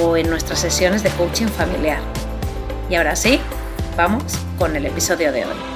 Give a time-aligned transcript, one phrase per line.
[0.00, 2.00] o en nuestras sesiones de coaching familiar.
[2.88, 3.40] Y ahora sí,
[3.96, 4.24] vamos
[4.58, 5.71] con el episodio de hoy.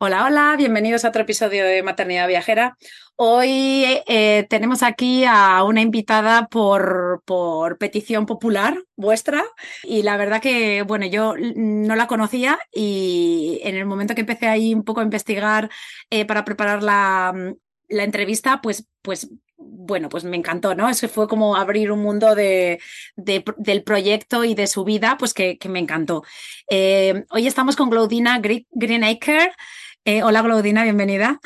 [0.00, 2.78] Hola, hola, bienvenidos a otro episodio de Maternidad Viajera.
[3.16, 7.24] Hoy eh, tenemos aquí a una invitada por,
[7.80, 9.42] petición popular vuestra
[9.82, 14.46] y la verdad que, bueno, yo no la conocía y en el momento que empecé
[14.46, 15.68] ahí un poco a investigar
[16.10, 17.34] eh, para preparar la,
[17.88, 20.88] entrevista, pues, pues, bueno, pues me encantó, ¿no?
[20.88, 22.78] Eso fue como abrir un mundo de,
[23.16, 26.22] de, del proyecto y de su vida, pues que, que me encantó.
[26.70, 29.50] Eh, hoy estamos con Claudina Greenacre.
[30.10, 31.38] Eh, hola Claudina, bienvenida.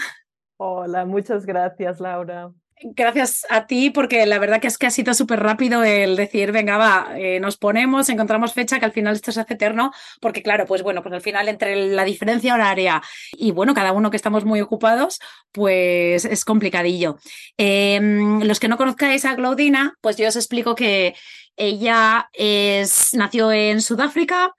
[0.56, 2.52] Hola, muchas gracias Laura.
[2.80, 6.52] Gracias a ti, porque la verdad que es que ha sido súper rápido el decir,
[6.52, 9.90] venga, va, eh, nos ponemos, encontramos fecha, que al final esto se hace eterno,
[10.20, 13.02] porque claro, pues bueno, pues al final entre la diferencia horaria
[13.32, 15.18] y bueno, cada uno que estamos muy ocupados,
[15.50, 17.18] pues es complicadillo.
[17.56, 21.16] Em, los que no conozcáis a Claudina, pues yo os explico que
[21.56, 24.54] ella es, nació en Sudáfrica,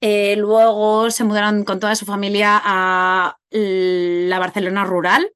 [0.00, 5.30] eh, luego se mudaron con toda su familia a la Barcelona rural.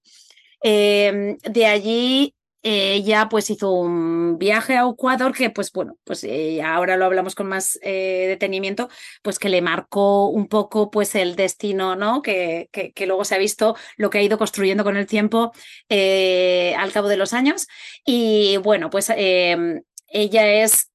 [0.62, 6.62] Em, de allí ella pues hizo un viaje a Ecuador que pues bueno, pues eh,
[6.62, 8.90] ahora lo hablamos con más eh, detenimiento,
[9.22, 12.20] pues que le marcó un poco pues el destino, ¿no?
[12.20, 15.52] Que, que, que, luego se ha visto lo que ha ido construyendo con el tiempo
[15.88, 17.66] al cabo de los años.
[18.04, 20.90] Y bueno, pues em, ella es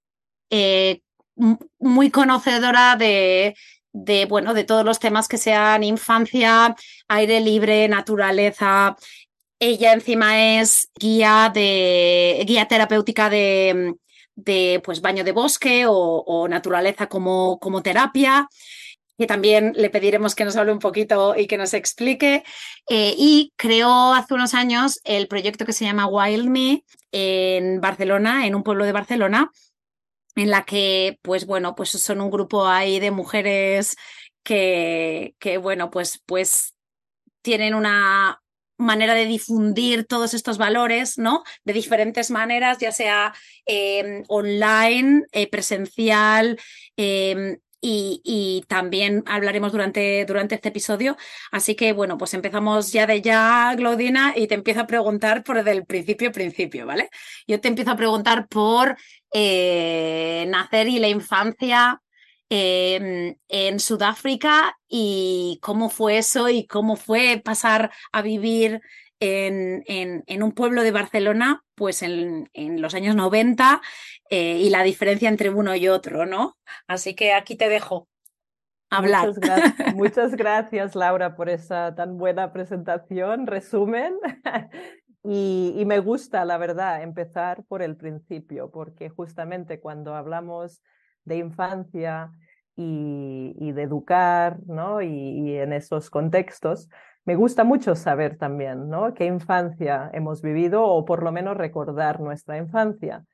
[1.80, 3.56] muy conocedora de,
[3.94, 6.76] de, bueno, de todos los temas que sean infancia,
[7.08, 8.96] aire libre, naturaleza.
[9.60, 13.96] Ella encima es guía de guía terapéutica de,
[14.36, 18.48] de pues baño de bosque o, naturaleza como, como terapia
[19.18, 22.44] que también le pediremos que nos hable un poquito y que nos explique.
[22.90, 28.46] Eh, y creó hace unos años el proyecto que se llama Wild Me en Barcelona,
[28.46, 29.52] en un pueblo de Barcelona,
[30.36, 33.96] en la que, pues bueno, pues son un grupo ahí de mujeres
[34.44, 36.76] que, que bueno, pues, pues
[37.42, 38.42] tienen una
[38.78, 41.44] manera de difundir todos estos valores, ¿no?
[41.64, 43.34] De diferentes maneras, ya sea
[43.66, 46.60] eh, online, eh, presencial,
[46.98, 51.18] eh, y, también hablaremos durante, durante este episodio.
[51.52, 55.58] Así que, bueno, pues empezamos ya de ya, Claudina, y te empiezo a preguntar por
[55.58, 57.10] el principio, principio, ¿vale?
[57.48, 58.98] Yo te empiezo a preguntar por
[59.34, 62.02] eh, nacer y la infancia
[62.50, 68.82] em, en Sudáfrica y cómo fue eso y cómo fue pasar a vivir
[69.20, 73.82] en, en, un pueblo de Barcelona, pues en, en los años 90
[74.30, 76.58] eh, y la diferencia entre uno y otro, ¿no?
[76.88, 78.08] Así que aquí te dejo
[78.90, 79.28] hablar.
[79.28, 84.16] Muchas gracias, muchas gracias Laura, por esa tan buena presentación, resumen.
[85.28, 90.84] Y, y, me gusta, la verdad, empezar por el principio, porque justamente cuando hablamos
[91.24, 92.32] de infancia
[92.76, 95.02] y, y de educar, ¿no?
[95.02, 96.90] Y, y, en esos contextos,
[97.26, 99.14] me gusta mucho saber también, ¿no?
[99.16, 103.26] Qué infancia hemos vivido o por lo menos recordar nuestra infancia.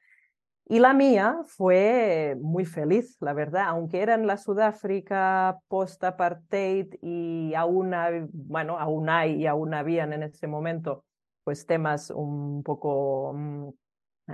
[0.65, 7.53] Y la mía fue muy feliz, la verdad, aunque era en la Sudáfrica post-apartheid y
[7.55, 7.93] aún,
[8.31, 11.03] bueno, aún hay y aún habían en ese momento
[11.43, 13.69] pues temas un poco mm,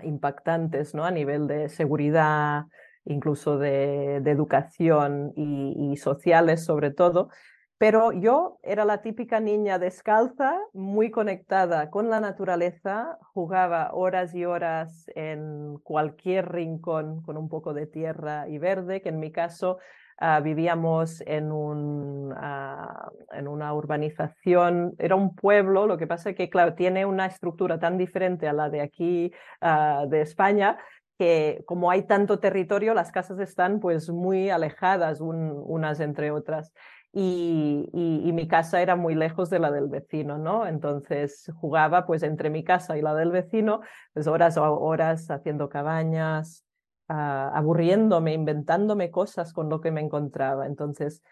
[0.03, 1.05] impactantes, ¿no?
[1.05, 2.65] A nivel de seguridad,
[3.05, 7.29] incluso de, educación y sociales sobre todo
[7.79, 14.45] Pero yo era la típica niña descalza, muy conectada con la naturaleza, jugaba horas y
[14.45, 19.77] horas en cualquier rincón con un poco de tierra y verde, que en mi caso
[20.19, 26.35] uh, vivíamos en, un, uh, en una urbanización, era un pueblo, lo que pasa es
[26.35, 29.31] que, claro, tiene una estructura tan diferente a la de aquí,
[29.61, 30.79] uh, de España,
[31.19, 36.73] que como hay tanto territorio, las casas están pues muy alejadas un, unas entre otras
[37.13, 40.67] y, mi casa era muy lejos de la del vecino, ¿no?
[40.67, 43.81] Entonces jugaba pues entre mi casa y la del vecino,
[44.13, 46.63] pues horas o horas haciendo cabañas,
[47.09, 50.67] uh, aburriéndome, inventándome cosas con lo que me encontraba.
[50.67, 51.23] Entonces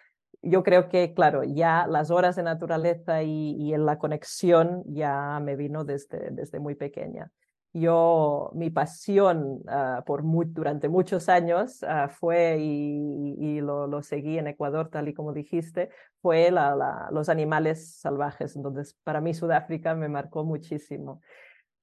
[0.41, 5.39] yo creo que, claro, ya las horas de naturaleza y, y en la conexión ya
[5.41, 7.31] me vino desde, desde muy pequeña
[7.77, 10.23] yo, mi pasión uh, por
[10.53, 15.89] durante muchos años uh, fue, y, lo, seguí en Ecuador, tal y como dijiste,
[16.21, 16.51] fue
[17.11, 18.55] los animales salvajes.
[18.55, 21.21] Entonces, para mí Sudáfrica me marcó muchísimo.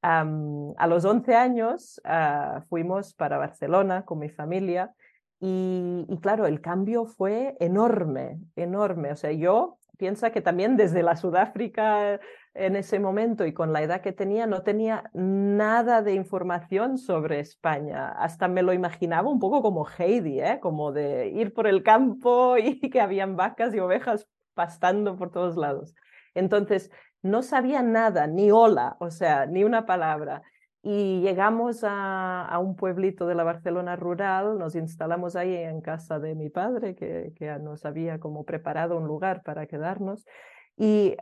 [0.01, 4.95] A los 11 años uh, fuimos para Barcelona con mi familia
[5.41, 9.13] y, y, claro, el cambio fue enorme, enorme.
[9.13, 12.19] O sea, yo piensa que también desde la Sudáfrica
[12.55, 17.41] en ese momento y con la edad que tenía no tenía nada de información sobre
[17.41, 18.11] España.
[18.11, 20.59] Hasta me lo imaginaba un poco como Heidi, ¿eh?
[20.61, 25.57] como de ir por el campo y que habían vacas y ovejas pastando por todos
[25.57, 25.95] lados.
[26.35, 26.91] Entonces,
[27.23, 30.43] no sabía nada, ni hola, o sea, ni una palabra.
[30.83, 36.35] Y llegamos a, un pueblito de la Barcelona rural, nos instalamos ahí en casa de
[36.35, 40.27] mi padre, que, que nos había como preparado un lugar para quedarnos.
[40.77, 41.17] Y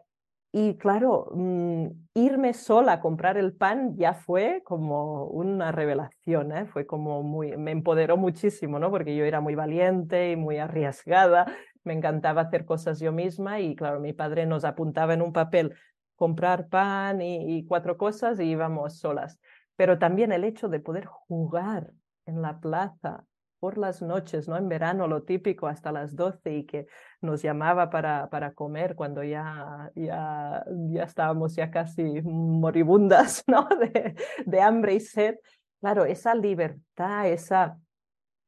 [0.52, 6.66] y claro, mmm, irme sola a comprar el pan ya fue como una revelación, ¿eh?
[6.66, 8.90] fue como muy, me empoderó muchísimo, ¿no?
[8.90, 11.46] Porque yo era muy valiente y muy arriesgada,
[11.84, 15.74] me encantaba hacer cosas yo misma y claro, mi padre nos apuntaba en un papel
[16.16, 19.38] comprar pan y, y cuatro cosas y íbamos solas.
[19.76, 21.92] Pero también el hecho de poder jugar
[22.26, 23.24] en la plaza,
[23.60, 24.56] por las noches, ¿no?
[24.56, 26.86] En verano, lo típico, hasta las 12 y que
[27.20, 33.68] nos llamaba para, para comer cuando ya, ya, ya estábamos ya casi moribundas, ¿no?
[33.68, 34.16] De,
[34.46, 35.36] de hambre y sed.
[35.80, 37.78] Claro, esa libertad, esa,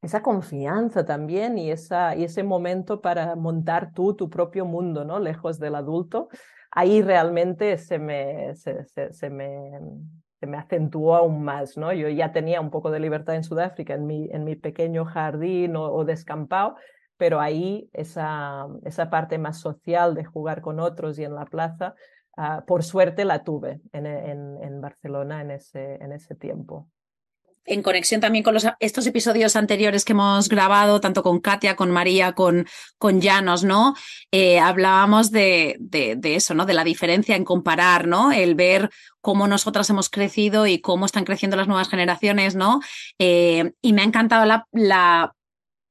[0.02, 5.20] esa confianza también y, esa, y ese momento para montar tú tu propio mundo, ¿no?
[5.20, 6.28] Lejos del adulto,
[6.70, 9.78] ahí realmente se me, se, se, se me,
[10.42, 11.92] se me acentuó aún más, ¿no?
[11.92, 15.76] Yo ya tenía un poco de libertad en Sudáfrica, en mi, en mi pequeño jardín
[15.76, 16.74] o, o descampado,
[17.16, 21.94] pero ahí esa, esa parte más social de jugar con otros y en la plaza,
[22.36, 26.88] uh, por suerte la tuve en, en, en Barcelona en ese, en ese tiempo
[27.64, 31.90] en conexión también con los, estos episodios anteriores que hemos grabado, tanto con Katia, con
[31.90, 32.66] María, con,
[32.98, 33.94] con Llanos, ¿no?
[34.30, 36.66] Eh, hablábamos de, de, de, eso, ¿no?
[36.66, 38.32] De la diferencia en comparar, ¿no?
[38.32, 42.80] El ver cómo nosotras hemos crecido y cómo están creciendo las nuevas generaciones, ¿no?
[43.18, 45.34] Eh, y me ha encantado la, la,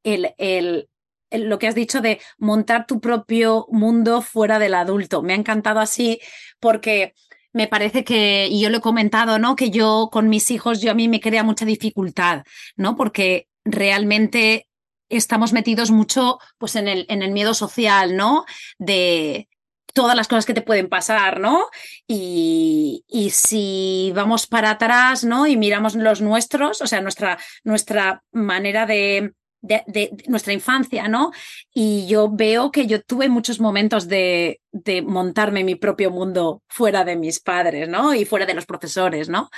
[0.03, 0.89] el, el,
[1.29, 5.21] el, lo que has dicho de montar tu propio mundo fuera del adulto.
[5.23, 6.19] Me ha encantado así
[6.59, 7.13] porque
[7.53, 9.55] me parece que, y yo lo he comentado, ¿no?
[9.55, 12.43] Que yo con mis hijos, yo a mí me crea mucha dificultad,
[12.75, 12.95] ¿no?
[12.95, 14.67] Porque realmente
[15.09, 18.45] estamos metidos mucho pues en el, en el miedo social, ¿no?
[18.79, 19.49] De
[19.93, 21.67] todas las cosas que te pueden pasar, ¿no?
[22.07, 25.47] Y, y si vamos para atrás, ¿no?
[25.47, 31.31] Y miramos los nuestros, o sea, nuestra, nuestra manera de, de, nuestra infancia, ¿no?
[31.73, 37.03] Y yo veo que yo tuve muchos momentos de, de, montarme mi propio mundo fuera
[37.03, 38.13] de mis padres, ¿no?
[38.13, 39.49] Y fuera de los profesores, ¿no?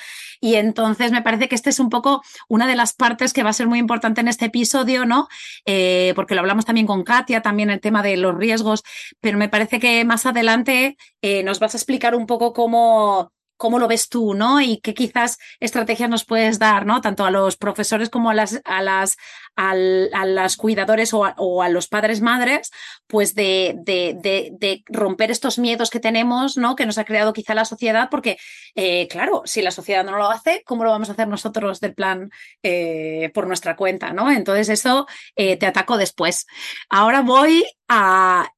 [0.42, 3.52] Y entonces me parece que este es un poco una de las partes que va
[3.52, 5.28] a ser muy importante en este episodio, ¿no?
[5.66, 8.84] Eh, porque lo hablamos también con Katia, también el tema de los riesgos,
[9.22, 13.32] pero me parece que más adelante eh, nos vas a explicar un poco cómo
[13.64, 14.60] cómo lo ves tú, ¿no?
[14.60, 17.00] Y qué quizás estrategias nos puedes dar, ¿no?
[17.00, 19.16] Tanto a los profesores como a las, a las,
[19.56, 22.72] a, a las cuidadores o a, o a, los padres madres,
[23.08, 26.76] pues de, de, de, romper estos miedos que tenemos, ¿no?
[26.76, 28.38] Que nos ha creado quizá la sociedad, porque,
[28.76, 31.94] eh, claro, si la sociedad no lo hace, ¿cómo lo vamos a hacer nosotros del
[31.94, 32.30] plan
[32.64, 34.32] eh, por nuestra cuenta, ¿no?
[34.32, 36.46] Entonces eso eh, te ataco después.
[36.90, 38.50] Ahora voy a,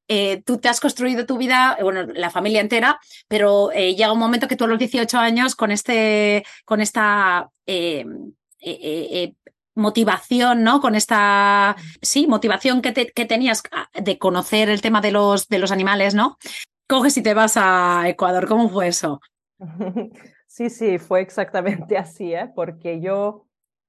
[0.46, 4.56] tú te has construido tu vida, bueno, la familia entera, pero llega un momento que
[4.56, 7.50] tú a los 18 años con este, con esta
[9.76, 10.82] motivación, ¿no?
[10.82, 13.64] Con esta, sí, motivación que, te, que, tenías
[13.94, 16.38] de conocer el tema de los, de los animales, ¿no?
[16.88, 18.48] Coges y te vas a Ecuador.
[18.48, 19.22] ¿Cómo fue eso?
[20.56, 22.50] Sí, sí, fue exactamente así, ¿eh?
[22.56, 23.45] Porque yo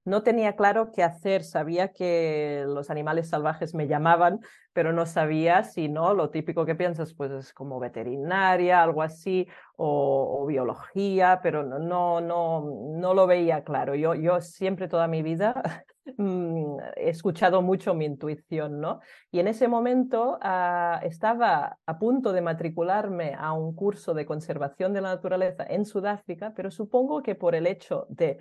[0.07, 4.41] no tenía claro qué hacer, sabía que los animales salvajes me llamaban,
[4.73, 9.49] pero no sabía si no, lo típico que piensas pues es como veterinaria, algo así,
[9.77, 13.97] o, biología, pero no, no, no, no lo veía claro.
[13.97, 15.61] Yo, yo siempre toda mi vida
[16.19, 19.01] mm, he escuchado mucho mi intuición, ¿no?
[19.33, 24.93] Y en ese momento ah, estaba a punto de matricularme a un curso de conservación
[24.93, 28.39] de la naturaleza en Sudáfrica, pero supongo que por el hecho de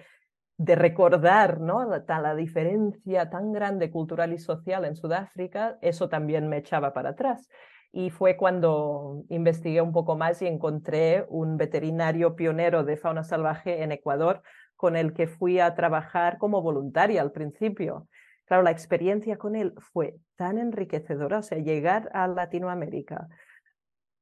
[0.57, 1.83] de recordar ¿no?
[1.83, 7.09] la, la, diferencia tan grande cultural y social en Sudáfrica, eso también me echaba para
[7.09, 7.49] atrás.
[7.91, 13.83] Y fue cuando investigué un poco más y encontré un veterinario pionero de fauna salvaje
[13.83, 14.41] en Ecuador
[14.75, 18.07] con el que fui a trabajar como voluntaria al principio.
[18.45, 23.27] Claro, la experiencia con él fue tan enriquecedora, o sea, llegar a Latinoamérica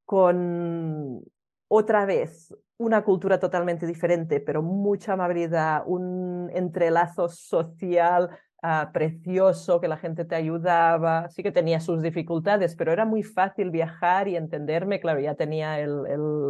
[0.06, 1.24] con
[1.68, 8.30] otra vez una cultura totalmente diferente, pero mucha amabilidad, un entrelazo social
[8.62, 13.24] ah, precioso, que la gente te ayudaba, sí que tenía sus dificultades, pero era muy
[13.24, 16.06] fácil viajar y entenderme, claro, ya tenía el,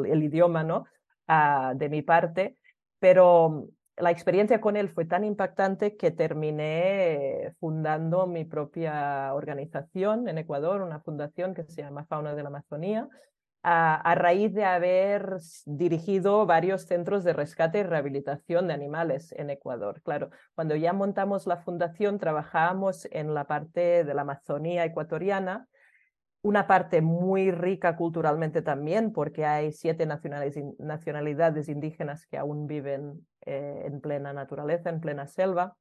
[0.08, 0.86] el, idioma, ¿no?
[1.28, 2.58] Ah, de mi parte,
[3.00, 10.40] pero la experiencia con él fue tan impactante que terminé fundando mi propia organización en
[10.40, 13.08] Ecuador, una fundación que se llama Fauna de la Amazonía,
[13.64, 20.02] a, raíz de haber dirigido varios centros de rescate y rehabilitación de animales en Ecuador.
[20.04, 25.68] Claro, cuando ya montamos la fundación, trabajábamos en la parte de la Amazonía ecuatoriana,
[26.42, 33.84] una parte muy rica culturalmente también, porque hay siete nacionalidades indígenas que aún viven eh,
[33.86, 35.78] en plena naturaleza, en plena selva.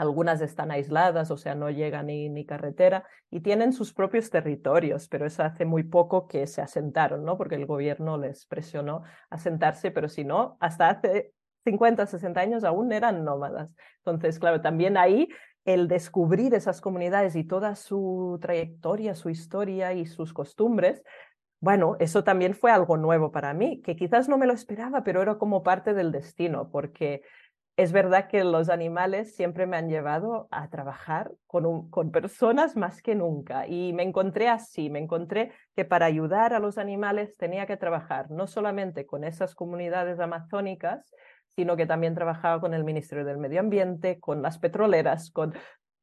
[0.00, 5.08] Algunas están aisladas, o sea, no llega ni, ni carretera y tienen sus propios territorios,
[5.08, 7.36] pero eso hace muy poco que se asentaron, ¿no?
[7.36, 12.64] Porque el gobierno les presionó a asentarse, pero si no, hasta hace 50, 60 años
[12.64, 13.68] aún eran nómadas.
[13.98, 15.28] Entonces, claro, también ahí
[15.66, 21.02] el descubrir esas comunidades y toda su trayectoria, su historia y sus costumbres,
[21.60, 25.20] bueno, eso también fue algo nuevo para mí, que quizás no me lo esperaba, pero
[25.20, 27.20] era como parte del destino, porque
[27.80, 33.14] es verdad que los animales siempre me han llevado a trabajar con, personas más que
[33.14, 37.78] nunca y me encontré así, me encontré que para ayudar a los animales tenía que
[37.78, 41.10] trabajar no solamente con esas comunidades amazónicas,
[41.56, 45.54] sino que también trabajaba con el Ministerio del Medio Ambiente, con las petroleras, con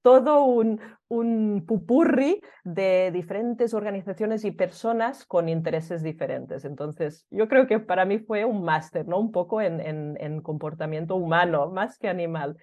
[0.01, 6.65] todo un, un pupurri de diferentes organizaciones y personas con intereses diferentes.
[6.65, 9.19] Entonces, yo creo que para mí fue un máster, ¿no?
[9.19, 12.57] Un poco en, en, comportamiento humano, más que animal.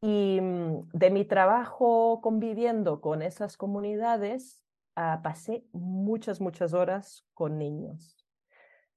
[0.00, 4.62] Y mm, de mi trabajo conviviendo con esas comunidades,
[4.96, 8.23] ah, pasé muchas, muchas horas con niños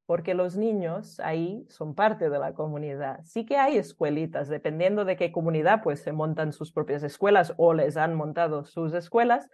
[0.08, 3.20] porque los niños ahí son parte de la comunidad.
[3.26, 7.74] Sí que hay escuelitas, dependiendo de qué comunidad, pues se montan sus propias escuelas o
[7.74, 9.50] les han montado sus escuelas,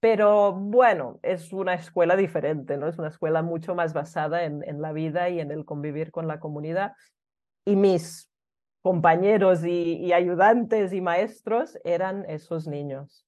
[0.00, 2.88] pero bueno, es una escuela diferente, ¿no?
[2.88, 6.40] Es una escuela mucho más basada en, la vida y en el convivir con la
[6.40, 6.94] comunidad.
[7.64, 8.28] Y mis
[8.82, 13.24] compañeros y ayudantes y maestros eran esos niños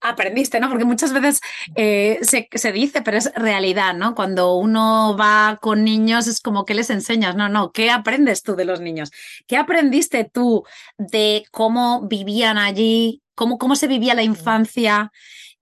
[0.00, 0.68] aprendiste, ¿no?
[0.68, 1.40] Porque muchas veces
[1.74, 4.14] eh, se, se, dice, pero es realidad, ¿no?
[4.14, 8.56] Cuando uno va con niños es como que les enseñas, no, no, ¿qué aprendes tú
[8.56, 9.10] de los niños?
[9.46, 10.64] ¿Qué aprendiste tú
[10.98, 15.12] de cómo vivían allí, cómo, cómo se vivía la infancia?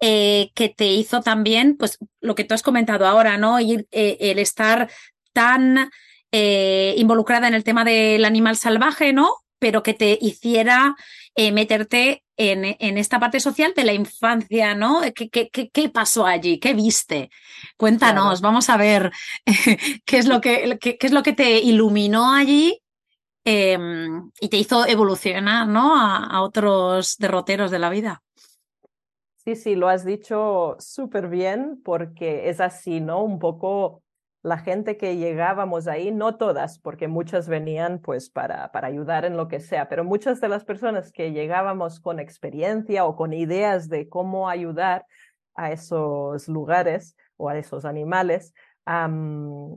[0.00, 3.60] Eh, que te hizo también, pues lo que tú has comentado ahora, ¿no?
[3.60, 4.90] Ir, eh, el estar
[5.32, 5.90] tan
[6.32, 9.43] involucrada en el tema del animal salvaje, ¿no?
[9.64, 10.94] Pero que te hiciera
[11.34, 15.00] meterte en, esta parte social de la infancia, ¿no?
[15.14, 16.60] ¿Qué, qué, qué pasó allí?
[16.60, 17.30] ¿Qué viste?
[17.78, 19.10] Cuéntanos, vamos a ver
[20.04, 22.78] qué, es lo que, qué, es lo que te iluminó allí
[23.44, 25.96] em, y te hizo evolucionar, ¿no?
[25.98, 28.22] A, a, otros derroteros de la vida.
[29.46, 33.24] Sí, sí, lo has dicho súper bien porque es así, ¿no?
[33.24, 34.03] Un poco
[34.44, 39.38] la gente que llegábamos ahí, no todas, porque muchas venían pues para, para ayudar en
[39.38, 43.88] lo que sea, pero muchas de las personas que llegábamos con experiencia o con ideas
[43.88, 45.06] de cómo ayudar
[45.54, 48.52] a esos lugares o a esos animales,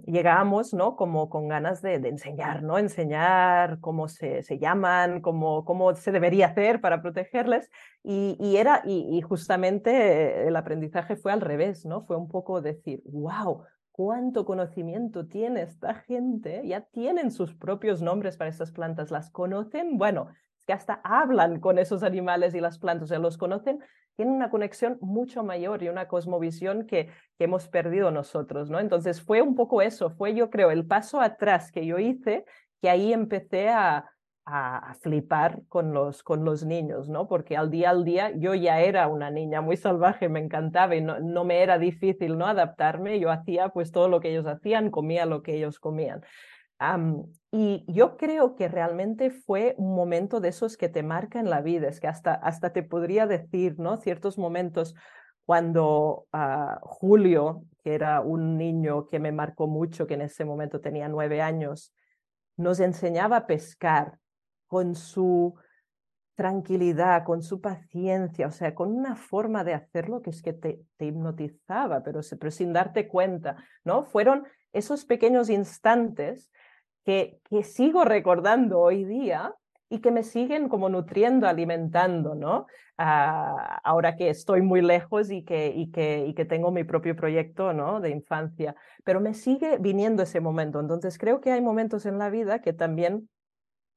[0.06, 0.98] llegábamos, ¿no?
[0.98, 2.78] Como con ganas de, enseñar, ¿no?
[2.78, 7.70] Enseñar cómo se, se llaman, cómo, cómo se debería hacer para protegerles.
[8.04, 12.02] Y, y era, y, justamente el aprendizaje fue al revés, ¿no?
[12.02, 13.64] Fue un poco decir, wow,
[13.98, 19.98] cuánto conocimiento tiene esta gente, ya tienen sus propios nombres para estas plantas, las conocen,
[19.98, 23.80] bueno, es que hasta hablan con esos animales y las plantas, o sea, los conocen,
[24.16, 27.08] tienen una conexión mucho mayor y una cosmovisión que,
[27.39, 28.80] que hemos perdido nosotros, ¿no?
[28.80, 32.46] Entonces fue un poco eso, fue yo creo el paso atrás que yo hice,
[32.84, 34.12] que ahí empecé a,
[34.50, 37.27] a, flipar con los, con los niños, ¿no?
[37.27, 41.01] Porque al día al día yo ya era una niña muy salvaje, me encantaba y
[41.01, 42.48] no, no me era difícil, ¿no?
[42.48, 46.22] Adaptarme, yo hacía pues todo lo que ellos hacían, comía lo que ellos comían.
[47.51, 51.62] y yo creo que realmente fue un momento de esos que te marca en la
[51.62, 53.98] vida, es que hasta, hasta te podría decir, ¿no?
[53.98, 54.96] Ciertos momentos
[55.46, 60.80] cuando uh, Julio, que era un niño que me marcó mucho, que en ese momento
[60.80, 61.94] tenía nueve años,
[62.58, 64.20] nos enseñaba a pescar
[64.68, 65.56] con su
[66.36, 70.86] tranquilidad, con su paciencia, o sea, con una forma de hacerlo que es que te,
[71.00, 74.04] hipnotizaba, pero, pero, sin darte cuenta, ¿no?
[74.04, 76.52] Fueron esos pequeños instantes
[77.04, 79.56] que, que sigo recordando hoy día
[79.90, 82.68] y que me siguen como nutriendo, alimentando, ¿no?
[82.98, 87.16] Ah, ahora que estoy muy lejos y que, y, que, y que tengo mi propio
[87.16, 88.00] proyecto, ¿no?
[88.00, 90.80] De infancia, pero me sigue viniendo ese momento.
[90.80, 93.30] Entonces creo que hay momentos en la vida que también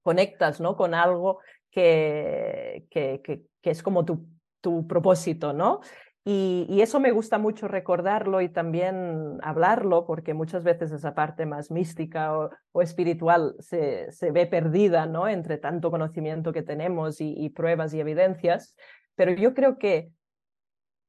[0.03, 0.77] conectas ¿no?
[0.77, 1.41] con algo
[1.71, 4.27] que, que, que, es como tu,
[4.61, 5.81] tu propósito, ¿no?
[6.23, 11.47] Y, y, eso me gusta mucho recordarlo y también hablarlo, porque muchas veces esa parte
[11.47, 15.29] más mística o, o espiritual se, se, ve perdida, ¿no?
[15.29, 18.77] Entre tanto conocimiento que tenemos y, pruebas y evidencias.
[19.15, 20.11] Pero yo creo que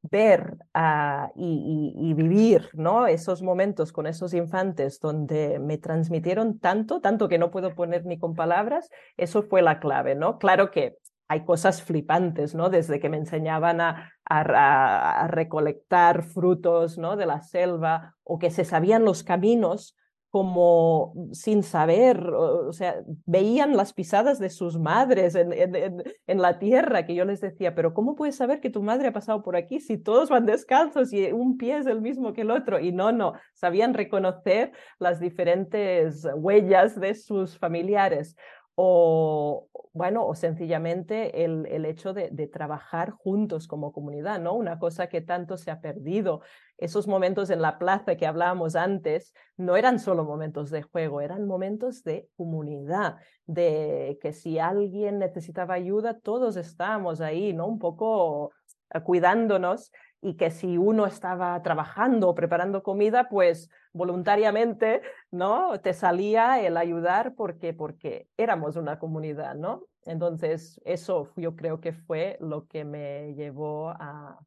[0.04, 2.70] ver uh, y, vivir
[3.10, 8.18] esos momentos con esos infantes donde me transmitieron tanto, tanto que no puedo poner ni
[8.18, 10.40] con palabras, eso fue la clave, ¿no?
[10.40, 12.70] Claro que hay cosas flipantes, ¿no?
[12.70, 17.16] Desde que me enseñaban a, a, a recolectar frutos, ¿no?
[17.16, 19.96] De la selva o que se sabían los caminos
[20.32, 27.06] como sin saber, o sea, veían las pisadas de sus madres en, en, la tierra,
[27.06, 29.82] que yo les decía, pero ¿cómo puedes saber que tu madre ha pasado por aquí
[29.82, 32.80] si todos van descalzos y un pie es el mismo que el otro?
[32.80, 38.38] Y no, no, sabían reconocer las diferentes huellas de sus familiares
[38.76, 44.54] o, bueno, o sencillamente el, el hecho de, de, trabajar juntos como comunidad, ¿no?
[44.54, 46.42] Una cosa que tanto se ha perdido.
[46.78, 51.46] Esos momentos en la plaza que hablábamos antes no eran solo momentos de juego, eran
[51.46, 57.68] momentos de comunidad, de que si alguien necesitaba ayuda, todos estábamos ahí, ¿no?
[57.68, 58.52] Un poco
[58.94, 65.80] eh, cuidándonos y que si uno estaba trabajando o preparando comida, pues voluntariamente, ¿no?
[65.80, 69.88] Te salía el ayudar porque, porque éramos una comunidad, ¿no?
[70.04, 74.40] Entonces, eso yo creo que fue lo que me llevó a,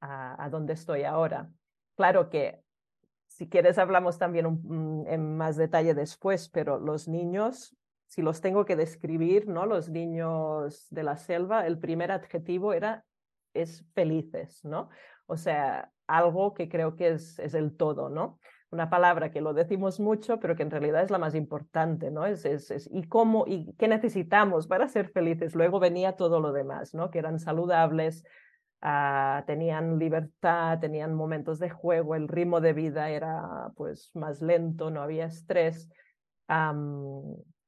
[0.00, 1.50] a, donde estoy ahora.
[1.96, 2.60] Claro que
[3.26, 8.64] si quieres hablamos también un, en más detalle después, pero los niños, si los tengo
[8.64, 9.66] que describir, ¿no?
[9.66, 13.04] Los niños de la selva, el primer adjetivo era
[13.54, 14.90] es felices, ¿no?
[15.26, 18.38] O sea, algo que creo que es, es el todo, ¿no?
[18.70, 22.24] Una palabra que lo decimos mucho, pero que en realidad es la más importante, ¿no?
[22.24, 25.56] Es, es, es, ¿Y cómo y qué necesitamos para ser felices?
[25.56, 27.10] Luego venía todo lo demás, ¿no?
[27.10, 28.24] Que eran saludables,
[28.82, 34.90] uh, tenían libertad, tenían momentos de juego, el ritmo de vida era pues más lento,
[34.90, 35.90] no había estrés.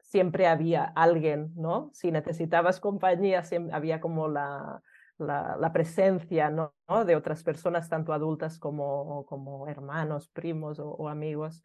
[0.00, 1.90] Siempre había alguien, ¿no?
[1.94, 4.82] Si necesitabas compañía, siempre había como la,
[5.18, 6.74] la, presencia ¿no?
[7.04, 11.62] de otras personas, tanto adultas como, como hermanos, primos o, amigos.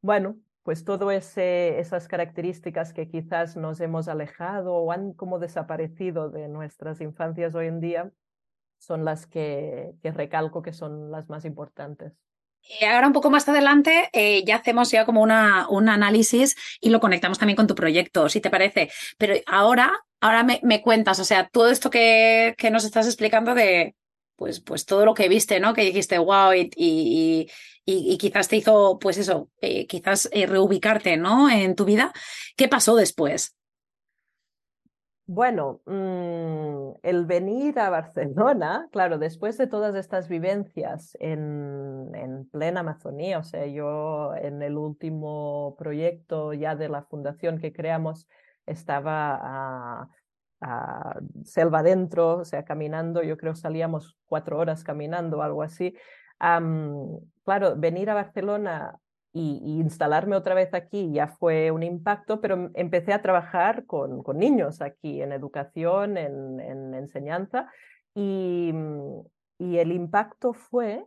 [0.00, 6.48] Bueno, pues todas esas características que quizás nos hemos alejado o han como desaparecido de
[6.48, 8.10] nuestras infancias hoy en día
[8.78, 12.12] son las que, que recalco que son las más importantes.
[12.66, 16.90] Y ahora un poco más adelante eh, ya hacemos ya como una, un análisis y
[16.90, 18.90] lo conectamos también con tu proyecto, si te parece.
[19.18, 19.92] Pero ahora
[20.24, 23.94] ahora me, cuentas, o sea, todo esto que, que, nos estás explicando de,
[24.36, 25.74] pues, pues todo lo que viste, ¿no?
[25.74, 27.50] Que dijiste, wow, y, y,
[27.84, 31.50] y, quizás te hizo, pues eso, eh, quizás eh, reubicarte, ¿no?
[31.50, 32.10] En tu vida.
[32.56, 33.54] ¿Qué pasó después?
[35.26, 42.80] Bueno, mmm, el venir a Barcelona, claro, después de todas estas vivencias en, en, plena
[42.80, 48.26] Amazonía, o sea, yo en el último proyecto ya de la fundación que creamos,
[48.66, 50.08] estaba
[50.60, 55.94] a, selva adentro, o sea, caminando, yo creo salíamos cuatro horas caminando algo así.
[56.38, 58.98] Claro, venir a Barcelona
[59.32, 64.80] y, instalarme otra vez aquí ya fue un impacto, pero empecé a trabajar con, niños
[64.80, 67.70] aquí en educación, en, en enseñanza,
[68.14, 68.72] y
[69.58, 71.04] el impacto fue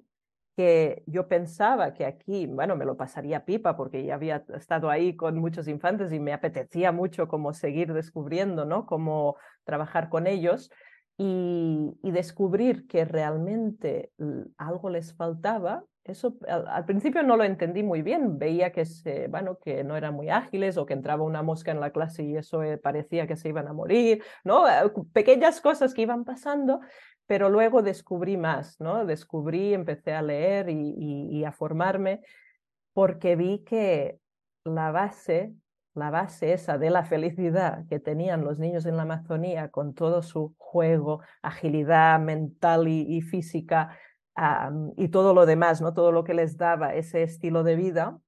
[0.57, 5.15] que yo pensaba que aquí, bueno, me lo pasaría pipa porque ya había estado ahí
[5.15, 8.87] con muchos infantes y me apetecía mucho como seguir descubriendo, ¿no?
[8.87, 10.71] Cómo trabajar con ellos
[11.15, 14.11] y, y descubrir que realmente
[14.57, 18.39] algo les faltaba eso al, principio no lo entendí muy bien.
[18.39, 21.79] Veía que, se, bueno, que no eran muy ágiles o que entraba una mosca en
[21.79, 24.67] la clase y eso eh, parecía que se iban a morir, ¿no?
[24.67, 26.79] Eh, pequeñas cosas que iban pasando,
[27.27, 29.05] pero luego descubrí más, ¿no?
[29.05, 32.21] Descubrí, empecé a leer y, a formarme
[32.93, 34.19] porque vi que
[34.63, 35.53] la base
[35.97, 40.21] la base esa de la felicidad que tenían los niños en la Amazonía con todo
[40.21, 43.97] su juego, agilidad mental y, física
[44.95, 45.95] y todo lo demás, ¿no?
[45.95, 48.19] todo lo que les daba ese estilo de vida,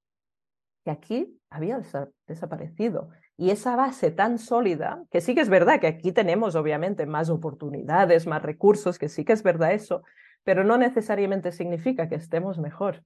[0.84, 1.80] que aquí había
[2.26, 3.12] desaparecido.
[3.40, 7.30] Y esa base tan sólida, que sí que es verdad que aquí tenemos obviamente más
[7.30, 10.04] oportunidades, más recursos, que sí que es verdad eso,
[10.44, 13.02] pero no necesariamente significa que estemos mejor.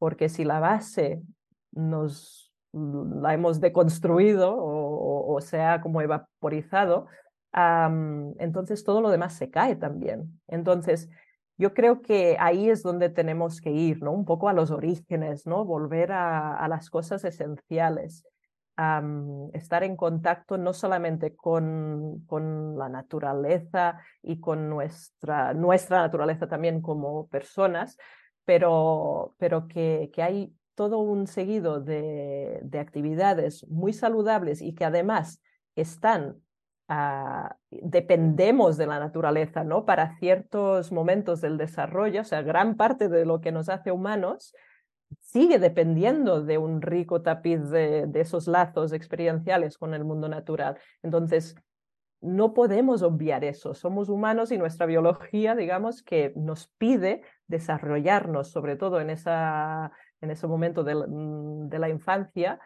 [0.00, 1.22] Porque si la base
[1.70, 7.06] nos la hemos deconstruido o, se ha como evaporizado,
[7.52, 10.40] entonces todo lo demás se cae también.
[10.48, 11.08] Entonces,
[11.56, 14.10] yo creo que ahí es donde tenemos que ir, ¿no?
[14.10, 15.64] Un poco a los orígenes, ¿no?
[15.64, 18.26] Volver a, las cosas esenciales.
[19.52, 26.80] Estar en contacto no solamente con, con, la naturaleza y con nuestra, nuestra naturaleza también
[26.80, 27.98] como personas,
[28.44, 34.86] pero, pero que, que hay todo un seguido de, de actividades muy saludables y que
[34.86, 35.42] además
[35.76, 36.36] están
[36.88, 39.84] ah, dependemos de la naturaleza, ¿no?
[39.84, 44.54] Para ciertos momentos del desarrollo, o sea, gran parte de lo que nos hace humanos
[45.20, 50.78] sigue dependiendo de un rico tapiz de, de esos lazos experienciales con el mundo natural.
[51.02, 51.56] Entonces,
[52.20, 53.74] no podemos obviar eso.
[53.74, 60.30] Somos humanos y nuestra biología, digamos, que nos pide desarrollarnos, sobre todo en esa en
[60.30, 62.58] ese momento de, mm, la infancia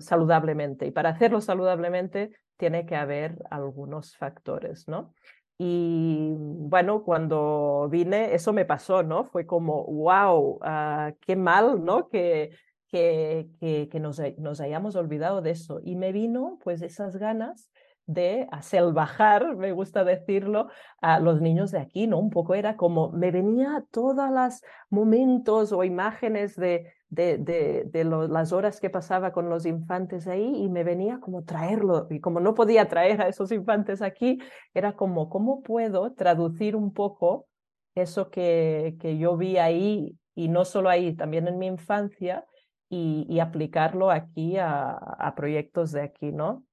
[0.00, 0.86] saludablemente.
[0.86, 5.14] Y para hacerlo saludablemente tiene que haber algunos factores, ¿no?
[5.58, 9.24] Y bueno, cuando vine, eso me pasó, ¿no?
[9.24, 12.08] Fue como, wow, ah, qué mal, ¿no?
[12.08, 12.50] Que,
[12.88, 15.80] que, que, que nos, nos, hayamos olvidado de eso.
[15.82, 17.70] Y me vino pues esas ganas
[18.06, 18.48] de
[18.94, 20.68] bajar, me gusta decirlo,
[21.02, 22.18] a los niños de aquí, ¿no?
[22.18, 28.52] Un poco era como, me venía todas las momentos o imágenes de, de, de, las
[28.52, 32.54] horas que pasaba con los infantes ahí y me venía como traerlo, y como no
[32.54, 34.38] podía traer a esos infantes aquí,
[34.74, 37.46] era como, ¿cómo puedo traducir un poco
[37.94, 42.44] eso que, que yo vi ahí y no solo ahí, también en mi infancia?
[42.90, 46.64] Y, y aplicarlo aquí a, a proyectos de aquí, ¿no?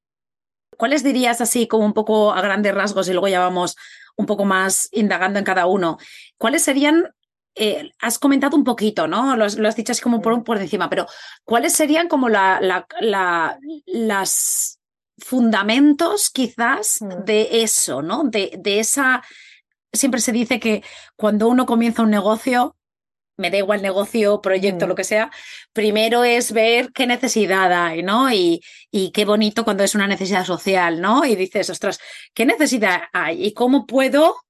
[0.77, 3.75] ¿Cuáles dirías así como un poco a grandes rasgos y luego ya vamos
[4.15, 5.97] un poco más indagando en cada uno?
[6.37, 7.13] ¿Cuáles serían,
[7.55, 9.35] eh, has comentado un poquito, ¿no?
[9.37, 11.07] Lo, has dicho así como por, por encima, pero
[11.43, 14.79] ¿cuáles serían como la, la, las
[15.17, 17.23] fundamentos quizás mm.
[17.23, 18.23] de eso, ¿no?
[18.25, 19.23] De, de esa...
[19.93, 20.83] Siempre se dice que
[21.15, 22.75] cuando uno comienza un negocio,
[23.37, 24.97] me da igual negocio, proyecto, lo mm.
[24.97, 25.31] que sea,
[25.71, 28.31] primero es ver qué necesidad hay, ¿no?
[28.31, 31.25] Y, y, qué bonito cuando es una necesidad social, ¿no?
[31.25, 31.99] Y dices, ostras,
[32.33, 33.45] ¿qué necesidad hay?
[33.45, 34.44] ¿Y cómo puedo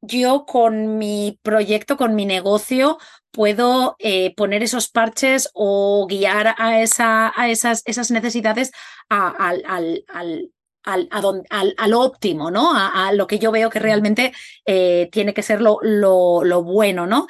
[0.00, 2.98] yo con mi proyecto, con mi negocio,
[3.30, 8.72] puedo eh, poner esos parches o guiar a, esa, a esas, esas necesidades
[9.08, 10.50] al, al, al
[10.82, 11.08] al,
[11.50, 12.72] al, al, óptimo, ¿no?
[12.74, 14.32] A, lo que yo veo que realmente
[14.64, 17.26] eh, tiene que ser lo, lo, lo, bueno, ¿no?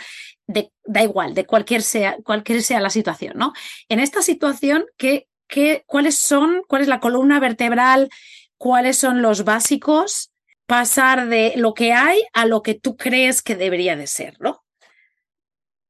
[0.84, 3.52] da igual, de cualquier sea, cualquier sea la situación, ¿no?
[3.88, 8.10] En esta situación, ¿qué, qué, ¿cuáles son, cuál es la columna vertebral,
[8.58, 10.30] cuáles son los básicos?
[10.70, 14.60] Pasar de lo que hay a lo que tú crees que debería de ser, ¿no?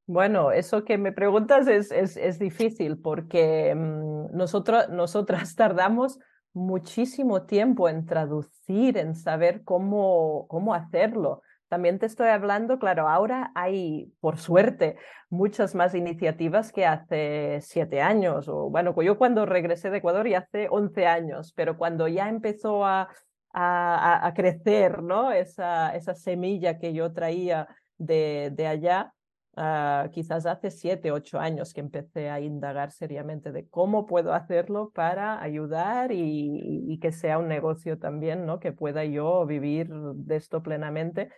[0.06, 6.18] Bueno, eso que me preguntas es, es, es difícil porque mm, nosotros, nosotras tardamos
[6.54, 11.42] muchísimo tiempo en traducir, en saber cómo, cómo hacerlo.
[11.68, 14.96] También te estoy hablando, claro, ahora hay, por suerte,
[15.28, 20.36] muchas más iniciativas que hace siete años, o bueno, yo cuando regresé de Ecuador y
[20.36, 23.10] hace once años, pero cuando ya empezó a,
[23.52, 25.32] a, crecer, ¿no?
[25.32, 29.12] Esa, semilla que yo traía de, allá,
[29.56, 34.90] ah, quizás hace siete, ocho años que empecé a indagar seriamente de cómo puedo hacerlo
[34.94, 38.60] para ayudar y, que sea un negocio también, ¿no?
[38.60, 41.30] Que pueda yo vivir de esto plenamente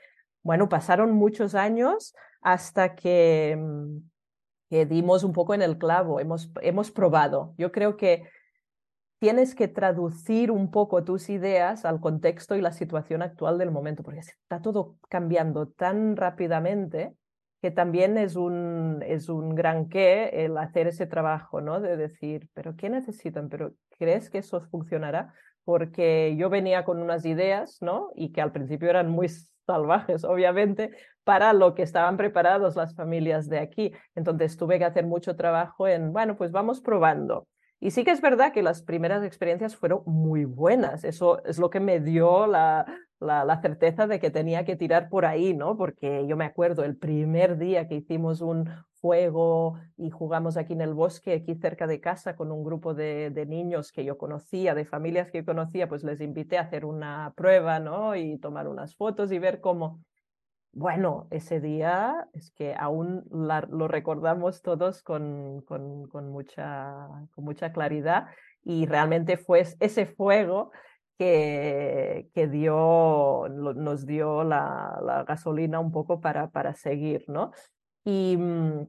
[0.42, 3.98] bueno, pasaron muchos años hasta que, mm,
[4.70, 7.55] que dimos un poco en el clavo, hemos probado.
[7.59, 8.25] Yo creo que
[9.22, 14.02] tienes que traducir un poco tus ideas al contexto y la situación actual del momento,
[14.02, 17.14] porque está todo cambiando tan rápidamente
[17.61, 21.80] que también es un, es un gran qué el hacer ese trabajo, ¿no?
[21.80, 23.48] De decir, pero ¿qué necesitan?
[23.48, 25.32] ¿Pero crees que eso funcionará?
[25.62, 28.11] Porque yo venía con unas ideas, ¿no?
[28.16, 29.28] Y que al principio eran muy
[29.68, 30.90] salvajes, obviamente,
[31.22, 33.92] para lo que estaban preparados las familias de aquí.
[34.16, 37.46] Entonces tuve que hacer mucho trabajo en, bueno, pues vamos probando.
[37.83, 41.03] Y sí que es verdad que las primeras experiencias fueron muy buenas.
[41.03, 42.87] Eso es lo que me dio la,
[43.18, 45.77] la, certeza de que tenía que tirar por ahí, ¿no?
[45.77, 50.81] Porque yo me acuerdo el primer día que hicimos un fuego y jugamos aquí en
[50.81, 54.77] el bosque, aquí cerca de casa, con un grupo de, de, niños que yo conocía,
[54.77, 58.14] de familias que yo conocía, pues les invité a hacer una prueba, ¿no?
[58.14, 60.01] Y tomar unas fotos y ver cómo.
[60.74, 68.28] Bueno, ese día es que aún lo recordamos todos con, con, mucha, con mucha claridad
[68.64, 70.70] y realmente fue ese fuego
[71.18, 77.52] que, que dio, nos dio la, la, gasolina un poco para, para seguir, ¿no?
[78.02, 78.87] Y mm,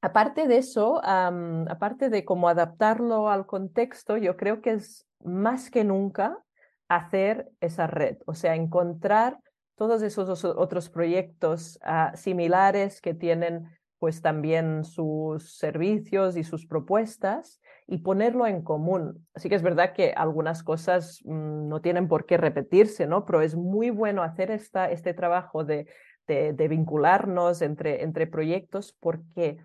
[0.00, 5.84] aparte de eso, aparte de cómo adaptarlo al contexto, yo creo que es más que
[5.84, 6.38] nunca
[6.88, 9.38] hacer esa red, o sea, encontrar
[9.76, 17.60] todos esos otros proyectos ah, similares que tienen pues también sus servicios y sus propuestas
[17.86, 19.26] y ponerlo en común.
[19.34, 23.24] Así que es verdad que algunas cosas mm, no tienen por qué repetirse, ¿no?
[23.24, 25.86] Pero es muy bueno hacer esta, este trabajo de,
[26.26, 29.58] de, de vincularnos entre, entre proyectos porque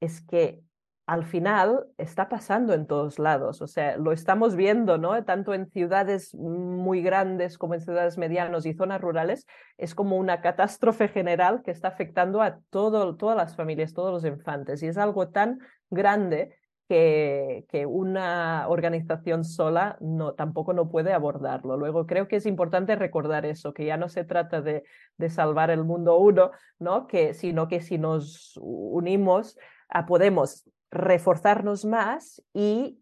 [0.00, 0.62] es que
[1.06, 5.24] al final está pasando en todos lados, o sea, lo estamos viendo, ¿no?
[5.24, 9.46] Tanto en ciudades muy grandes como en ciudades medianas y zonas rurales,
[9.78, 14.24] es como una catástrofe general que está afectando a todo, todas las familias, todos los
[14.24, 16.56] infantes, y es algo tan grande
[16.88, 21.76] que, que, una organización sola no, tampoco no puede abordarlo.
[21.76, 24.84] Luego creo que es importante recordar eso, que ya no se trata de,
[25.16, 27.06] de salvar el mundo uno, ¿no?
[27.06, 29.56] que, sino que si nos unimos,
[29.88, 30.64] a, ah, podemos
[30.96, 33.00] reforzarnos más y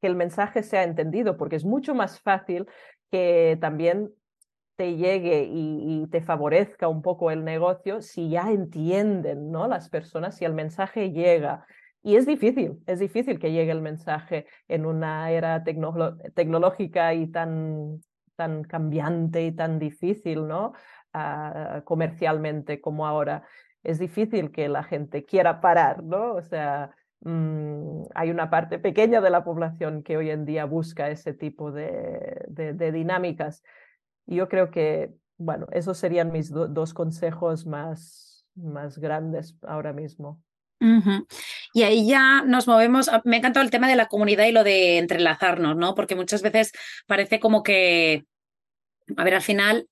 [0.00, 2.66] que el mensaje sea entendido, porque es mucho más fácil
[3.10, 4.12] que también
[4.76, 9.66] te llegue y, te favorezca un poco el negocio si ya entienden ¿no?
[9.66, 11.66] las personas, si el mensaje llega.
[12.02, 18.00] Y es difícil, es difícil que llegue el mensaje en una era tecnológica y tan,
[18.36, 20.74] tan cambiante y tan difícil, ¿no?
[21.84, 23.42] Comercialmente como ahora.
[23.82, 26.34] Es difícil que la gente quiera parar, ¿no?
[26.34, 31.10] O sea, Mm, hay una parte pequeña de la población que hoy en día busca
[31.10, 32.46] ese tipo de,
[32.92, 33.62] dinámicas.
[34.26, 40.40] Y yo creo que, bueno, esos serían mis dos consejos más, más grandes ahora mismo.
[41.72, 43.10] Y ahí ya nos movemos.
[43.24, 45.94] Me ha el tema de la comunidad y lo de entrelazarnos, ¿no?
[45.94, 46.72] Porque muchas veces
[47.06, 48.26] parece como que,
[49.16, 49.88] a ver, al final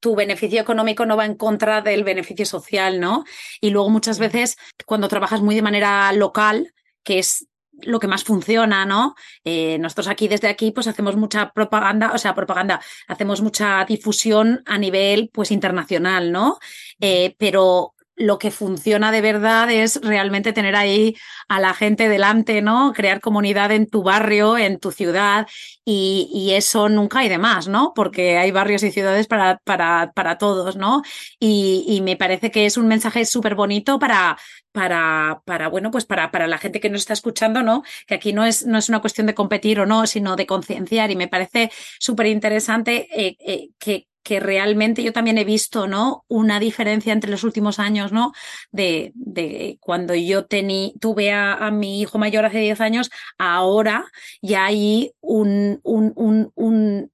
[0.00, 3.24] tu beneficio económico no va en contra del beneficio social, ¿no?
[3.60, 4.56] Y luego muchas veces
[4.86, 7.48] cuando trabajas muy de manera local, que es
[7.82, 9.14] lo que más funciona, ¿no?
[9.44, 14.62] Eh, nosotros aquí desde aquí pues hacemos mucha propaganda, o sea, propaganda, hacemos mucha difusión
[14.66, 16.58] a nivel pues internacional, ¿no?
[17.00, 21.16] Eh, pero lo que funciona de verdad es realmente tener ahí
[21.48, 22.92] a la gente delante, ¿no?
[22.92, 25.46] Crear comunidad en tu barrio, en tu ciudad,
[25.84, 27.92] y, eso nunca hay de más, ¿no?
[27.94, 31.02] Porque hay barrios y ciudades para, para, para todos, ¿no?
[31.38, 34.36] Y, me parece que es un mensaje súper bonito para,
[34.72, 37.82] para, para, bueno, pues para, para la gente que nos está escuchando, ¿no?
[38.06, 41.10] Que aquí no es, no es una cuestión de competir o no, sino de concienciar.
[41.10, 46.26] Y me parece súper interesante eh, eh, que, que realmente yo también he visto, ¿no?
[46.28, 48.32] Una diferencia entre los últimos años, ¿no?
[48.70, 54.04] De, de cuando yo tení, tuve a, mi hijo mayor hace 10 años, ahora
[54.42, 57.10] ya hay un, un, un, un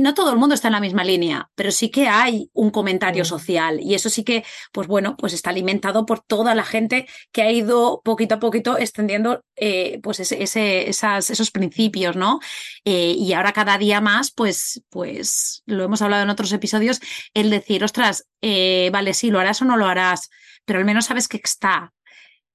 [0.00, 3.24] no todo el mundo está en la misma línea, pero sí que hay un comentario
[3.24, 7.42] social y eso sí que, pues bueno, pues está alimentado por toda la gente que
[7.42, 12.38] ha ido poquito a poquito extendiendo eh, pues ese, ese, esas, esos principios, ¿no?
[12.84, 17.00] Eh, y ahora cada día más, pues, pues lo hemos hablado en otros episodios,
[17.34, 20.30] el decir, ostras, eh, vale, sí, lo harás o no lo harás,
[20.64, 21.92] pero al menos sabes que está,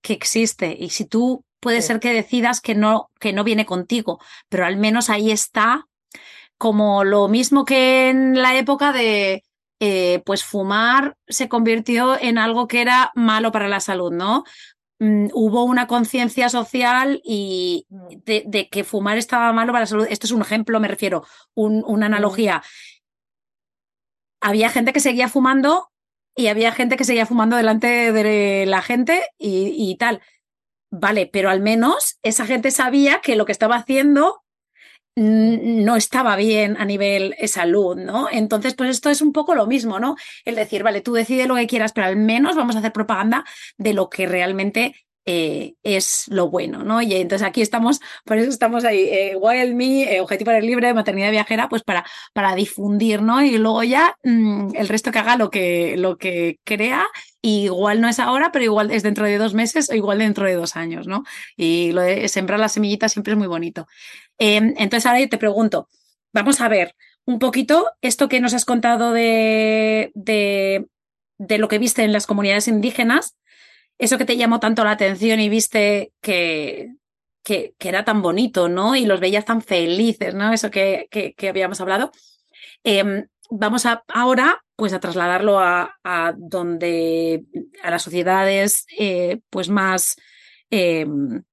[0.01, 0.77] que existe.
[0.79, 4.77] Y si tú puede ser que decidas que no, que no viene contigo, pero al
[4.77, 5.88] menos ahí está,
[6.57, 9.43] como lo mismo que en la época de
[9.79, 14.43] eh, pues fumar se convirtió en algo que era malo para la salud, ¿no?
[14.99, 18.07] Mm, hubo una conciencia social y mm.
[18.25, 20.07] de, que fumar estaba malo para la salud.
[20.09, 22.63] Esto es un ejemplo, me refiero, una analogía
[24.43, 25.89] había gente que seguía fumando
[26.36, 30.21] y había gente que seguía fumando delante de la gente y, tal.
[30.91, 34.43] Vale, pero al menos esa gente sabía que lo que estaba haciendo
[35.15, 38.27] no estaba bien a nivel de salud, ¿no?
[38.32, 40.15] Entonces, pues esto es un poco lo mismo, ¿no?
[40.43, 43.45] El decir, vale, tú decides lo que quieras, pero al menos vamos a hacer propaganda
[43.77, 47.01] de lo que realmente eh, es lo bueno, ¿no?
[47.01, 49.38] Y entonces aquí estamos, por eso estamos ahí, eh,
[49.73, 53.41] Me, eh, Objetivo Libre, Maternidad Viajera, pues para, para difundir, ¿no?
[53.41, 57.05] Y luego ya mm, el resto que haga lo que, lo que crea,
[57.41, 60.55] igual no es ahora, pero igual es dentro de dos meses o igual dentro de
[60.55, 61.23] dos años, ¿no?
[61.55, 63.88] Y lo de sembrar las semillitas siempre es muy bonito.
[64.38, 65.89] Em, entonces ahora yo te pregunto,
[66.33, 70.86] vamos a ver un poquito esto que nos has contado de, de,
[71.38, 73.36] de lo que viste en las comunidades indígenas,
[73.97, 76.95] eso que te llamó tanto la atención y viste que,
[77.43, 78.95] que, era tan bonito, ¿no?
[78.95, 80.53] Y los veías tan felices, ¿no?
[80.53, 82.12] Eso que, que, habíamos hablado.
[82.84, 87.43] Em, vamos a, ahora pues a trasladarlo a, a donde
[87.84, 90.15] a las sociedades eh, pues más
[90.69, 91.43] em,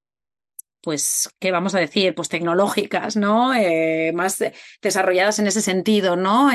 [0.83, 2.15] pues, ¿qué vamos a decir?
[2.15, 3.55] Pues tecnológicas, ¿no?
[3.55, 4.43] Eh, más
[4.81, 6.51] desarrolladas en ese sentido, ¿no?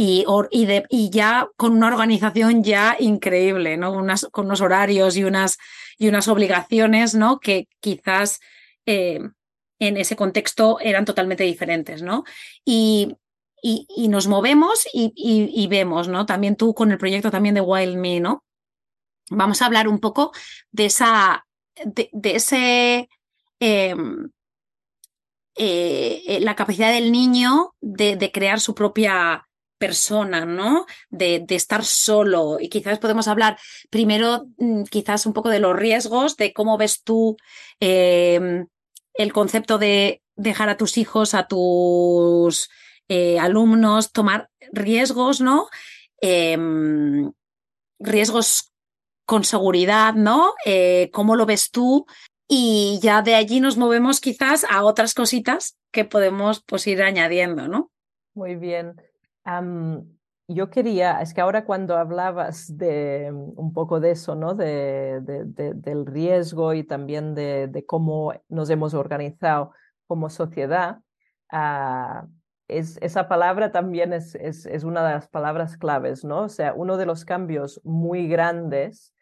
[0.00, 3.90] Y, y, de, y, ya con una organización ya increíble, ¿no?
[3.90, 5.58] Unas, con unos horarios y unas,
[5.98, 7.40] y unas obligaciones, ¿no?
[7.40, 8.38] Que quizás
[8.86, 9.18] eh,
[9.80, 12.22] en ese contexto eran totalmente diferentes, ¿no?
[12.64, 13.16] Y,
[13.60, 16.26] y nos movemos y, vemos, ¿no?
[16.26, 18.44] También tú con el proyecto también de Wild Me, ¿no?
[19.30, 20.32] Vamos a hablar un poco
[20.70, 21.44] de esa,
[21.84, 23.08] de, ese,
[23.58, 24.30] em,
[25.56, 29.47] eh, eh, la capacidad del niño de, de crear su propia
[29.78, 30.86] persona, ¿no?
[31.08, 32.58] De, de, estar solo.
[32.60, 33.58] Y quizás podemos hablar
[33.90, 37.36] primero, mm, quizás un poco de los riesgos, de cómo ves tú
[37.80, 38.66] em,
[39.14, 42.68] el concepto de dejar a tus hijos, a tus
[43.08, 45.68] eh, alumnos, tomar riesgos, ¿no?
[46.20, 47.32] Em,
[47.98, 48.72] riesgos
[49.24, 50.54] con seguridad, ¿no?
[50.64, 52.06] Eh, ¿Cómo lo ves tú?
[52.48, 57.68] Y ya de allí nos movemos quizás a otras cositas que podemos pues, ir añadiendo,
[57.68, 57.90] ¿no?
[58.34, 58.94] Muy bien
[60.48, 64.54] yo quería, es que ahora cuando hablabas de mm, un poco de eso, ¿no?
[64.54, 69.72] De, del riesgo y también de, cómo nos hemos organizado
[70.06, 71.00] como sociedad,
[71.50, 72.26] ah,
[72.66, 76.44] es, esa palabra también es, es, es, una de las palabras claves, ¿no?
[76.44, 79.14] O sea, uno de los cambios muy grandes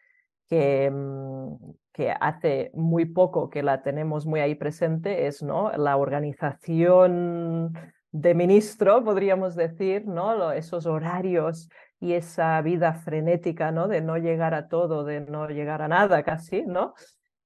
[0.47, 1.55] que, mm,
[1.93, 5.71] que hace muy poco que la tenemos muy ahí presente es, ¿no?
[5.77, 7.73] La organización
[8.11, 10.51] de ministro, podríamos decir, ¿no?
[10.51, 13.87] Esos horarios y esa vida frenética, ¿no?
[13.87, 16.93] De no llegar a todo, de no llegar a nada casi, ¿no?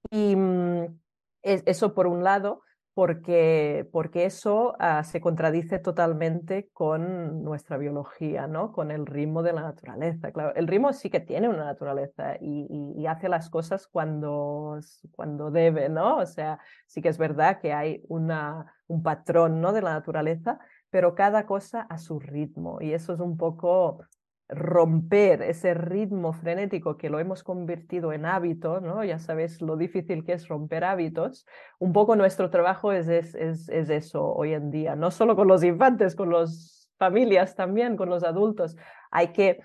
[0.10, 1.00] Y mm,
[1.44, 2.62] eso por un lado
[2.94, 8.74] porque, porque eso ah, se contradice totalmente con nuestra biología, ¿no?
[8.74, 10.32] con el ritmo de la naturaleza.
[10.32, 14.80] Claro, el ritmo sí que tiene una naturaleza y, y, hace las cosas cuando,
[15.16, 16.18] cuando debe, ¿no?
[16.18, 19.72] O sea, sí que es verdad que hay una, un patrón ¿no?
[19.74, 24.02] de la naturaleza, pero cada cosa a su ritmo y eso es un poco
[24.50, 29.02] romper ese ritmo frenético que lo hemos convertido en hábito, ¿no?
[29.06, 31.46] Ya sabes lo difícil que es romper hábitos.
[31.80, 35.64] Un poco nuestro trabajo es, es, es, eso hoy en día, no solo con los
[35.64, 38.76] infantes, con las familias también, con los adultos.
[39.10, 39.62] Hay que,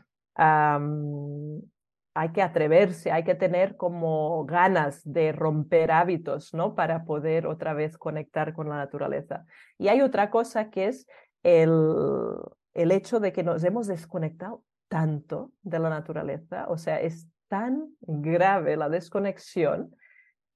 [2.17, 6.75] hay que atreverse, hay que tener como ganas de romper hábitos, ¿no?
[6.75, 9.45] Para poder otra vez conectar con la naturaleza.
[9.77, 11.07] Y hay otra cosa que es
[11.43, 11.71] el,
[12.73, 17.91] el hecho de que nos hemos desconectado tanto de la naturaleza, o sea, es tan
[18.01, 19.95] grave la desconexión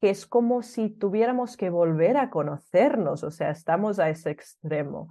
[0.00, 5.10] que es como si tuviéramos que volver a conocernos, o sea, estamos a ese extremo.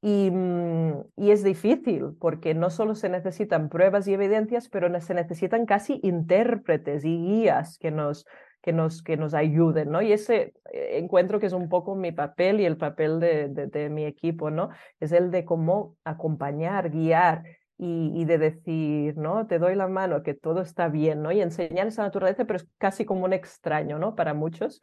[0.00, 5.14] Y, mm, y, es difícil porque no solo se necesitan pruebas y evidencias, pero se
[5.14, 8.24] necesitan casi intérpretes y guías que nos,
[8.62, 10.00] que nos, que nos ayuden, ¿no?
[10.00, 13.66] Y ese eh, encuentro que es un poco mi papel y el papel de, de,
[13.66, 14.70] de mi equipo, ¿no?
[15.00, 17.42] Es el de cómo acompañar, guiar
[17.78, 19.46] y, de decir, ¿no?
[19.46, 21.30] Te doy la mano, que todo está bien, ¿no?
[21.30, 24.16] Y enseñar esa naturaleza, pero es casi como un extraño, ¿no?
[24.16, 24.80] Para muchos.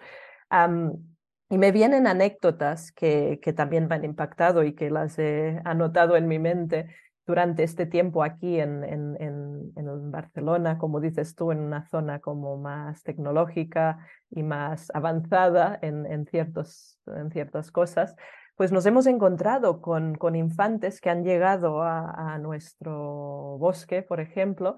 [1.49, 6.17] Y me vienen anécdotas que, que también me han impactado y que las he anotado
[6.17, 6.87] en mi mente
[7.25, 12.19] durante este tiempo aquí en, en, en, en, Barcelona, como dices tú, en una zona
[12.19, 13.97] como más tecnológica
[14.29, 18.15] y más avanzada en, ciertos, en ciertas cosas
[18.55, 24.77] pues nos hemos encontrado con, con infantes que han llegado a, nuestro bosque, por ejemplo,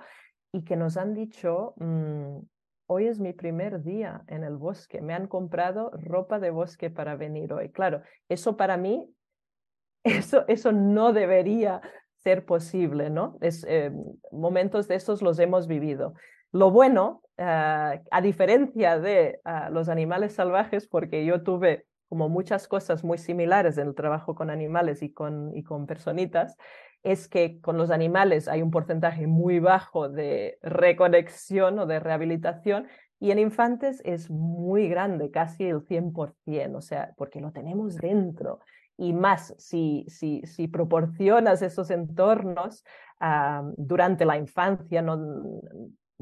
[0.51, 2.39] y que nos han dicho, mm,
[2.87, 7.15] hoy es mi primer día en el bosque, me han comprado ropa de bosque para
[7.15, 7.69] venir hoy.
[7.69, 9.13] Claro, eso para mí,
[10.03, 11.81] eso, eso no debería
[12.15, 13.37] ser posible, ¿no?
[13.41, 13.91] Eh,
[14.31, 16.13] momentos de estos los hemos vivido.
[16.51, 22.67] Lo bueno, ah, a diferencia de ah, los animales salvajes, porque yo tuve como muchas
[22.67, 26.57] cosas muy similares en el trabajo con animales y con, y con personitas,
[27.03, 32.87] es que con los animales hay un porcentaje muy bajo de reconexión o de rehabilitación
[33.19, 38.59] Y en infantes es muy grande, casi el 100%, o sea, porque lo tenemos dentro.
[38.95, 42.83] Y más si, si, si proporcionas esos entornos
[43.19, 45.17] ah, durante la infancia, no,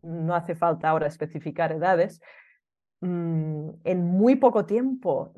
[0.03, 2.21] no hace falta ahora especificar edades,
[3.05, 5.33] mm, en muy poco tiempo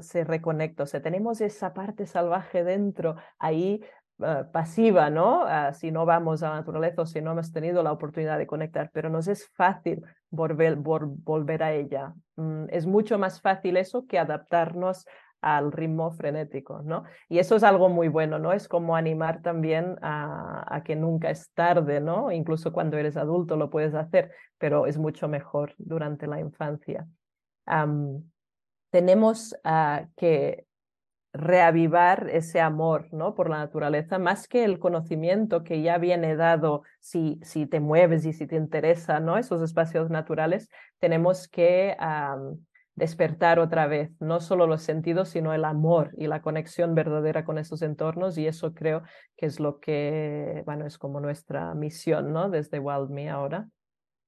[0.00, 0.84] se reconecta.
[0.84, 3.82] O sea, tenemos esa parte salvaje dentro ahí
[4.18, 5.42] eh, pasiva, ¿no?
[5.46, 8.46] Ah, si no vamos a la naturaleza o si no hemos tenido la oportunidad de
[8.46, 12.14] conectar, pero nos es fácil volver, volver a ella.
[12.36, 15.06] Mm, es mucho más fácil eso que adaptarnos
[15.40, 17.04] al ritmo frenético, ¿no?
[17.28, 18.52] Y eso es algo muy bueno, ¿no?
[18.52, 22.32] Es como animar también a, que nunca es tarde, ¿no?
[22.32, 27.06] Incluso cuando eres adulto lo puedes hacer, pero es mucho mejor durante la infancia.
[28.90, 30.66] tenemos ah, que
[31.36, 33.34] reavivar ese amor ¿no?
[33.34, 38.24] por la naturaleza, más que el conocimiento que ya viene dado si, si te mueves
[38.24, 39.36] y si te interesa ¿no?
[39.36, 41.94] esos espacios naturales, tenemos que
[42.96, 47.58] despertar otra vez, no solo los sentidos, sino el amor y la conexión verdadera con
[47.58, 49.02] esos entornos y eso creo
[49.36, 52.48] que es lo que, bueno, es como nuestra misión, ¿no?
[52.48, 53.68] Desde WildMe ahora.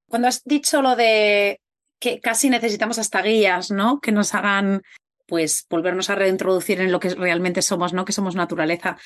[0.08, 1.60] Cuando has dicho lo de
[1.98, 4.00] que casi necesitamos hasta guías, ¿no?
[4.00, 4.82] Que nos hagan
[5.26, 8.04] pues volvernos a reintroducir en lo que realmente somos, ¿no?
[8.04, 8.98] Que somos naturaleza.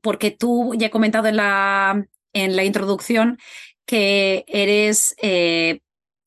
[0.00, 3.38] Porque tú ya he comentado en la, en la introducción
[3.86, 5.80] que eres eh,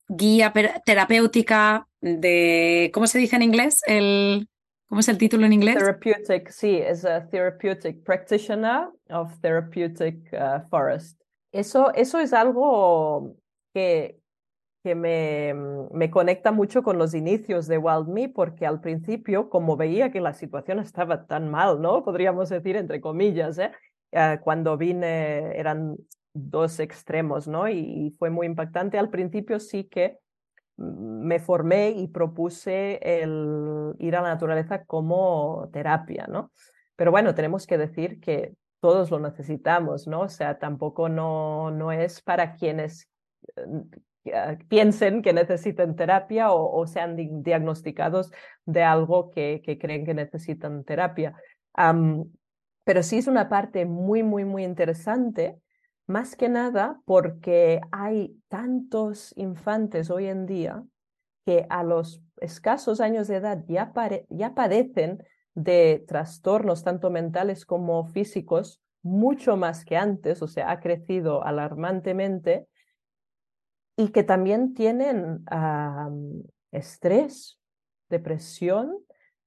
[0.08, 0.52] guía
[0.84, 3.82] terapéutica de, ¿cómo se dice en inglés?
[3.86, 4.48] El,
[4.88, 5.76] ¿Cómo es el título en inglés?
[5.76, 11.20] Therapeutic, sí, es a therapeutic practitioner of therapeutic uh, forest.
[11.50, 13.34] Eso, eso es algo
[13.72, 14.18] que,
[14.82, 15.54] que me,
[15.92, 20.20] me, conecta mucho con los inicios de Wild Me, porque al principio, como veía que
[20.20, 22.04] la situación estaba tan mal, ¿no?
[22.04, 23.72] Podríamos decir, entre comillas, ¿eh?
[24.12, 25.96] Uh, cuando vine eran
[26.34, 27.68] dos extremos, ¿no?
[27.68, 28.98] y, fue muy impactante.
[28.98, 30.18] Al principio sí que
[30.76, 36.50] me formé y propuse el ir a la naturaleza como terapia, ¿no?
[36.96, 40.22] Pero bueno, tenemos que decir que todos lo necesitamos, ¿no?
[40.22, 43.08] O sea, tampoco no, no es para quienes
[44.24, 48.32] eh, piensen que necesiten terapia o, sean diagnosticados
[48.64, 51.34] de algo que, que, creen que necesitan terapia.
[52.84, 55.58] pero sí es una parte muy, muy, muy interesante
[56.06, 60.84] más que nada porque hay tantos infantes hoy en día
[61.46, 63.92] que a los escasos años de edad ya,
[64.28, 65.22] ya padecen
[65.54, 72.66] de trastornos tanto mentales como físicos mucho más que antes, o sea, ha crecido alarmantemente
[73.96, 75.44] y que también tienen
[76.72, 77.60] estrés,
[78.08, 78.98] depresión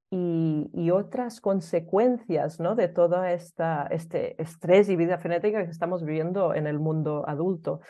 [0.09, 2.75] y, otras consecuencias ¿no?
[2.75, 7.81] de todo esta, este estrés y vida frenética que estamos viviendo en el mundo adulto.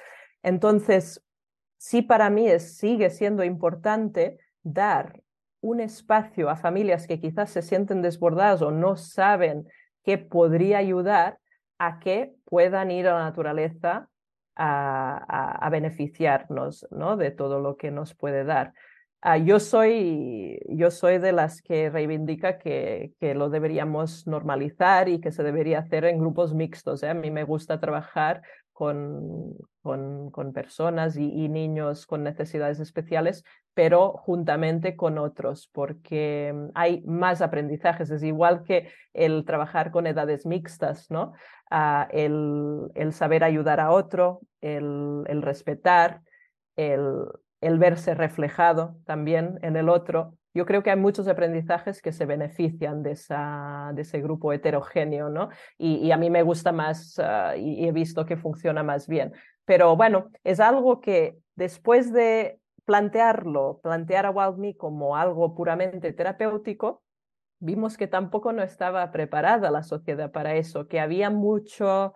[0.41, 1.24] Entonces,
[1.78, 5.22] sí para mí sigue siendo importante dar
[5.61, 9.68] un espacio a familias que quizás se sienten desbordadas o no saben
[10.03, 11.38] qué podría ayudar
[11.78, 14.09] a que puedan ir a la naturaleza
[14.55, 17.15] a, a beneficiarnos ¿no?
[17.15, 18.74] de todo lo que nos puede dar.
[19.22, 25.20] Ah, yo, soy, yo soy de las que reivindica que, que, lo deberíamos normalizar y
[25.20, 27.01] que se debería hacer en grupos mixtos.
[27.03, 27.09] ¿eh?
[27.09, 28.43] A mí me gusta trabajar
[28.78, 33.43] con, con, personas y, niños con necesidades especiales,
[33.74, 38.11] pero juntamente con otros, porque hay más aprendizajes.
[38.11, 41.34] Es igual que el trabajar con edades mixtas, ¿no?
[41.72, 46.22] Ah, el, el, saber ayudar a otro, el, el respetar,
[46.76, 47.26] el,
[47.61, 50.35] el verse reflejado también en el otro.
[50.53, 55.29] Yo creo que hay muchos aprendizajes que se benefician de, esa, de ese grupo heterogéneo,
[55.29, 55.49] ¿no?
[55.77, 59.33] Y, a mí me gusta más ah, y, he visto que funciona más bien.
[59.65, 67.03] Pero bueno, es algo que después de plantearlo, plantear a WildMe como algo puramente terapéutico,
[67.59, 72.13] vimos que tampoco no estaba preparada la sociedad para eso, que había mucho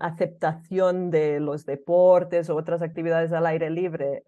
[0.00, 4.22] aceptación de los deportes o otras actividades al aire libre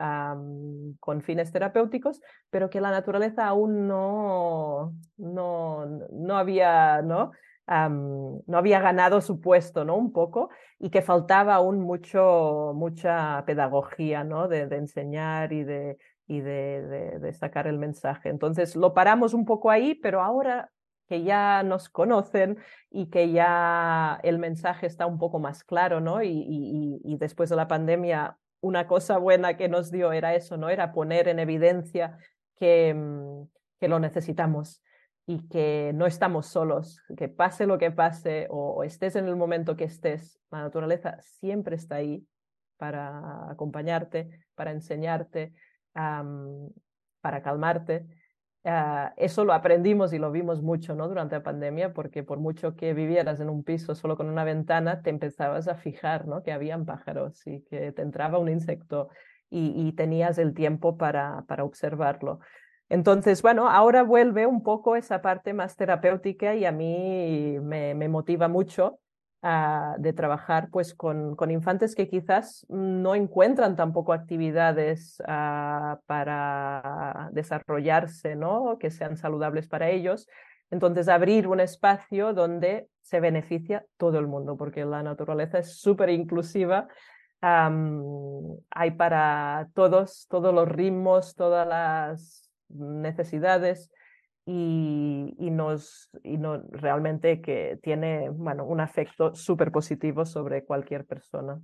[0.98, 7.32] con fines terapéuticos, pero que la naturaleza aún no, no, no había, ¿no?
[7.68, 9.96] no había ganado su puesto, ¿no?
[9.96, 14.48] Un poco, y que faltaba aún mucho, mucha pedagogía, ¿no?
[14.48, 18.28] De, enseñar y de, y de, de, sacar el mensaje.
[18.30, 20.70] Entonces lo paramos un poco ahí, pero ahora
[21.12, 22.56] que ya nos conocen
[22.90, 26.22] y que ya el mensaje está un poco más claro, ¿no?
[26.22, 30.70] Y, después de la pandemia, una cosa buena que nos dio era eso, ¿no?
[30.70, 32.16] Era poner en evidencia
[32.56, 33.42] que, mm,
[33.78, 34.82] que lo necesitamos
[35.26, 39.76] y que no estamos solos, que pase lo que pase o, estés en el momento
[39.76, 42.26] que estés, la naturaleza siempre está ahí
[42.78, 45.52] para acompañarte, para enseñarte,
[45.92, 48.06] para calmarte.
[48.64, 51.08] Ah, eso lo aprendimos y lo vimos mucho ¿no?
[51.08, 55.02] durante la pandemia, porque por mucho que vivieras en un piso solo con una ventana,
[55.02, 56.44] te empezabas a fijar ¿no?
[56.44, 59.08] que habían pájaros y que te entraba un insecto
[59.50, 62.40] y, tenías el tiempo para, para observarlo.
[62.88, 68.08] Entonces, bueno, ahora vuelve un poco esa parte más terapéutica y a mí me, me
[68.08, 68.98] motiva mucho
[69.42, 78.36] De trabajar pues con, con, infantes que quizás no encuentran tampoco actividades ah, para desarrollarse,
[78.36, 78.78] ¿no?
[78.78, 80.28] que sean saludables para ellos.
[80.70, 86.10] Entonces, abrir un espacio donde se beneficia todo el mundo, porque la naturaleza es súper
[86.10, 86.86] inclusiva.
[87.42, 93.90] hay para todos, todos los ritmos, todas las necesidades
[94.44, 101.60] y, nos, y no, realmente que tiene bueno, un afecto súper positivo sobre cualquier persona.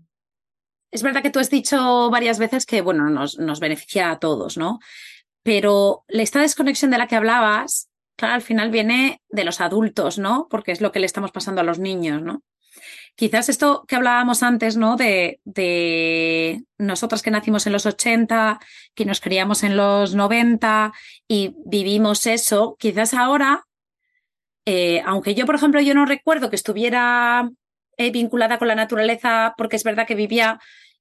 [0.90, 4.56] Es verdad que tú has dicho varias veces que bueno, nos, nos beneficia a todos,
[4.56, 4.78] ¿no?
[5.42, 10.46] Pero esta desconexión de la que hablabas, claro, al final viene de los adultos, ¿no?
[10.48, 12.42] Porque es lo que le estamos pasando a los niños, ¿no?
[13.14, 14.96] Quizás esto que hablábamos antes, ¿no?
[14.96, 18.60] De, de nosotras que nacimos en los 80,
[18.94, 20.92] que nos criamos en los 90
[21.26, 23.64] y vivimos eso, quizás ahora,
[24.64, 27.50] eh, aunque yo, por ejemplo, yo no recuerdo que estuviera
[27.96, 30.60] eh, vinculada con la naturaleza, porque es verdad que vivía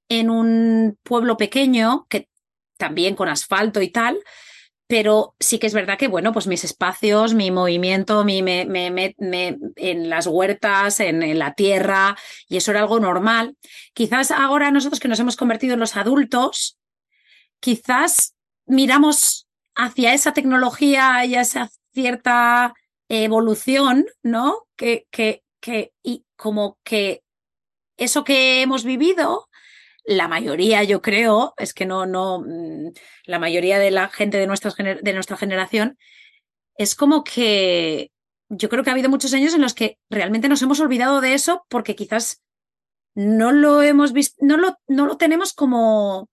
[0.10, 2.30] en un pueblo pequeño, que
[2.78, 4.18] también con asfalto y tal,
[4.88, 8.90] pero sí que es verdad que, bueno, pues mis espacios, mi movimiento, mi, me, me,
[8.90, 12.18] me, en las huertas, en, la tierra,
[12.48, 13.58] y eso era algo normal.
[13.94, 16.80] Quizás ahora nosotros que nos hemos convertido en los adultos,
[17.60, 18.34] quizás
[18.66, 22.74] miramos hacia esa tecnología y esa cierta
[23.10, 24.68] evolución, ¿no?
[24.78, 27.24] Que, que, que, y como que
[27.98, 29.47] eso que hemos vivido
[30.08, 32.94] la mayoría, yo creo, es que no, no, mm,
[33.26, 35.98] la mayoría de la gente de, nuestra, de nuestra generación,
[36.78, 38.12] es como que
[38.50, 41.34] yo creo que ha habido muchos años en los que realmente nos hemos olvidado de
[41.34, 42.42] eso porque quizás
[43.16, 46.30] no lo hemos visto, no lo, no lo tenemos como,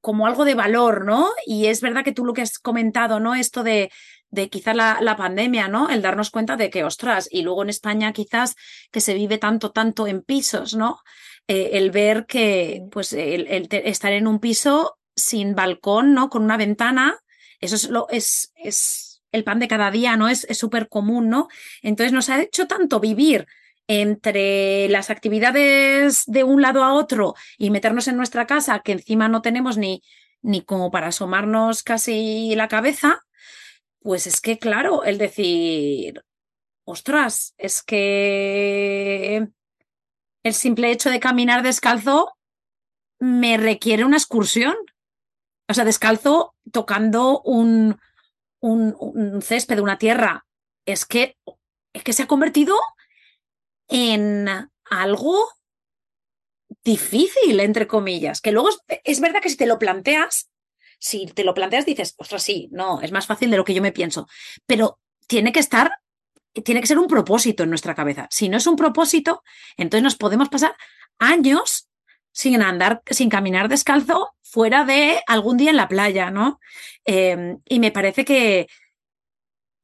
[0.00, 1.28] como algo de valor, ¿no?
[1.44, 3.34] Y es verdad que tú lo que has comentado, ¿no?
[3.34, 3.90] Esto de,
[4.30, 5.90] de quizás la, la, pandemia, ¿no?
[5.90, 8.54] El darnos cuenta de que, ostras, y luego en España quizás
[8.90, 11.00] que se vive tanto, tanto en pisos, ¿no?
[11.48, 16.28] Eh, el ver que, pues, el, estar en un piso sin balcón, ¿no?
[16.28, 17.18] Con una ventana,
[17.60, 20.28] eso es, lo, es, es el pan de cada día, ¿no?
[20.28, 21.48] Es súper común, ¿no?
[21.82, 23.46] Entonces nos ha hecho tanto vivir
[23.88, 29.28] entre las actividades de un lado a otro y meternos en nuestra casa, que encima
[29.28, 30.02] no tenemos ni,
[30.42, 33.20] ni como para asomarnos casi la cabeza,
[34.00, 36.22] pues es que, claro, el decir,
[36.84, 39.48] ostras, es que
[40.42, 42.36] el simple hecho de caminar descalzo
[43.18, 44.74] me requiere una excursión.
[45.68, 47.98] O sea, descalzo tocando un,
[48.60, 50.44] un, un césped, una tierra.
[50.84, 51.36] Es que,
[51.92, 52.76] es que se ha convertido
[53.88, 54.48] en
[54.90, 55.48] algo
[56.82, 58.40] difícil, entre comillas.
[58.40, 60.50] Que luego es, es, verdad que si te lo planteas,
[60.98, 63.82] si te lo planteas, dices, ostras, sí, no, es más fácil de lo que yo
[63.82, 64.26] me pienso.
[64.66, 65.92] Pero tiene que estar
[66.64, 68.28] tiene que ser un propósito en nuestra cabeza.
[68.30, 69.42] Si no es un propósito,
[69.76, 70.74] entonces nos podemos pasar
[71.18, 71.88] años
[72.32, 76.60] sin andar, sin caminar descalzo fuera de algún día en la playa, ¿no?
[77.04, 78.68] Eh, y me parece que,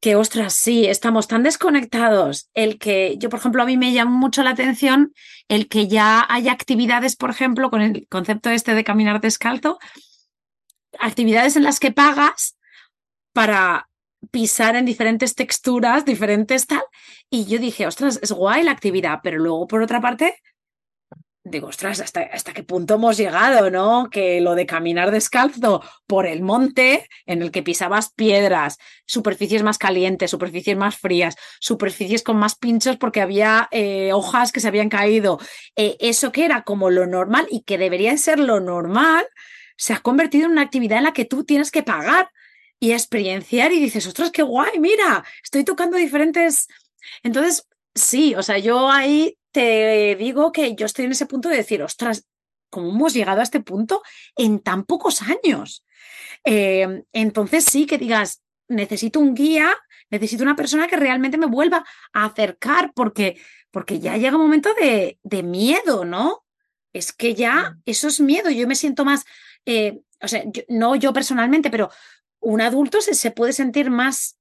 [0.01, 2.51] que, ostras, sí, estamos tan desconectados.
[2.55, 5.13] El que yo, por ejemplo, a mí me llama mucho la atención
[5.49, 9.79] el que ya haya actividades, por ejemplo, con el concepto este de caminar descalzo,
[10.99, 12.57] actividades en las que pagas
[13.33, 13.88] para
[14.31, 16.83] pisar en diferentes texturas, diferentes tal.
[17.31, 20.37] Y yo dije, ostras, es guay la actividad, pero luego por otra parte,
[21.45, 24.09] digo, ostras, ¿hasta, hasta qué punto hemos llegado, ¿no?
[24.11, 29.79] Que lo de caminar descalzo por el monte en el que pisabas piedras, superficies más
[29.79, 34.89] calientes, superficies más frías, superficies con más pinchos porque había eh, hojas que se habían
[34.89, 35.39] caído,
[35.77, 39.27] eh, eso que era como lo normal y que debería ser lo normal,
[39.77, 42.31] se ha convertido en una actividad en la que tú tienes que pagar
[42.81, 46.69] y experienciar y dices, ostras, qué guay, mira, estoy tocando diferentes.
[47.23, 51.57] Entonces, sí, o sea, yo ahí te digo que yo estoy en ese punto de
[51.57, 52.27] decir, ostras,
[52.71, 54.03] ¿cómo hemos llegado a este punto
[54.37, 55.85] en tan pocos años?
[56.45, 59.75] Em, entonces, sí que digas, necesito un guía,
[60.11, 64.73] necesito una persona que realmente me vuelva a acercar, porque, porque ya llega un momento
[64.75, 66.45] de, de miedo, ¿no?
[66.93, 69.25] Es que ya eso es miedo, yo me siento más,
[69.67, 71.91] eh, o sea, no yo personalmente, pero
[72.41, 74.39] un adulto se, se puede sentir más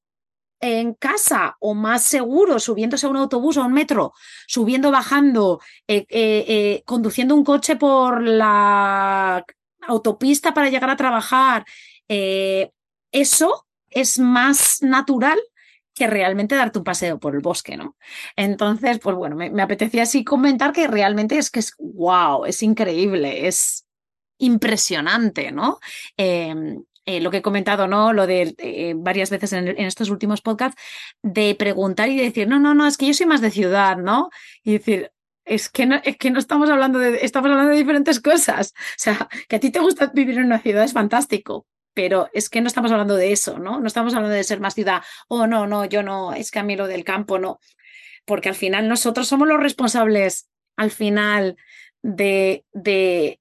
[0.60, 4.14] en casa o más seguro subiéndose a un autobús o a un metro,
[4.48, 9.46] subiendo, bajando, eh, eh, eh, conduciendo un coche por la
[9.88, 11.66] autopista para llegar a trabajar,
[12.10, 15.40] eso es más natural
[15.94, 17.96] que realmente darte un paseo por el bosque, ¿no?
[18.36, 23.48] Entonces, pues bueno, me, apetecía así comentar que realmente es que es wow, es increíble,
[23.48, 23.86] es
[24.38, 25.80] impresionante, ¿no?
[27.10, 28.12] Eh, lo que he comentado, ¿no?
[28.12, 30.80] Lo de eh, varias veces en, estos últimos podcasts,
[31.24, 34.30] de preguntar y decir, no, no, no, es que yo soy más de ciudad, ¿no?
[34.62, 35.14] Y decir,
[35.46, 38.74] es que no, es que no estamos hablando de, estamos hablando de diferentes cosas.
[38.98, 42.50] O sea, que a ti te gusta vivir en una ciudad es fantástico, pero es
[42.50, 43.80] que no estamos hablando de eso, ¿no?
[43.80, 45.02] No estamos hablando de ser más ciudad.
[45.30, 47.62] Oh, no, no, yo no, es que a mí lo del campo no.
[48.26, 51.56] Porque al final nosotros somos los responsables, al final,
[52.02, 53.40] de, de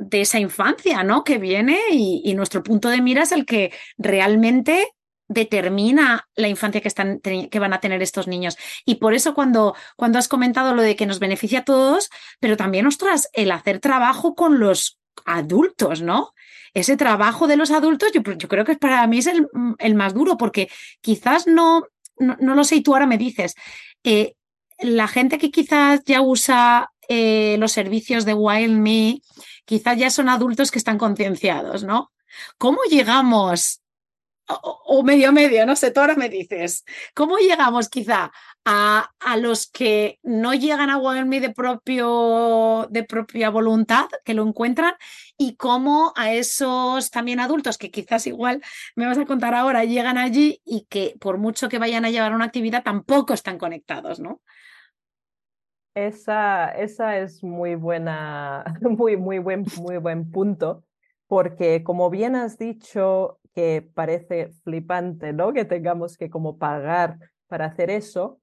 [0.00, 1.24] de esa infancia, ¿no?
[1.24, 4.88] Que viene y, nuestro punto de mira es el que realmente
[5.28, 8.56] determina la infancia que, están, que van a tener estos niños.
[8.86, 12.08] Y por eso cuando, cuando has comentado lo de que nos beneficia a todos,
[12.40, 16.32] pero también, ostras, el hacer trabajo con los adultos, ¿no?
[16.72, 19.48] Ese trabajo de los adultos, yo, creo que para mí es el,
[19.78, 20.70] el más duro, porque
[21.02, 21.84] quizás no,
[22.18, 23.54] no, lo sé y tú ahora me dices,
[24.02, 24.34] eh,
[24.78, 29.20] la gente que quizás ya usa eh, los servicios de Wild Me,
[29.70, 32.10] quizás ya son adultos que están concienciados, ¿no?
[32.58, 33.80] ¿Cómo llegamos,
[34.48, 38.32] o, medio medio, no sé, tú ahora me dices, ¿cómo llegamos quizá
[38.64, 44.44] a, a los que no llegan a Me de, propio, de propia voluntad, que lo
[44.44, 44.94] encuentran,
[45.38, 48.60] y cómo a esos también adultos que quizás igual
[48.96, 52.34] me vas a contar ahora llegan allí y que por mucho que vayan a llevar
[52.34, 54.42] una actividad tampoco están conectados, ¿no?
[55.94, 60.84] Esa, esa es muy buena, muy, muy buen, muy buen punto,
[61.26, 65.52] porque como bien has dicho, que parece flipante, ¿no?
[65.52, 67.18] Que tengamos que como pagar
[67.48, 68.39] para hacer eso,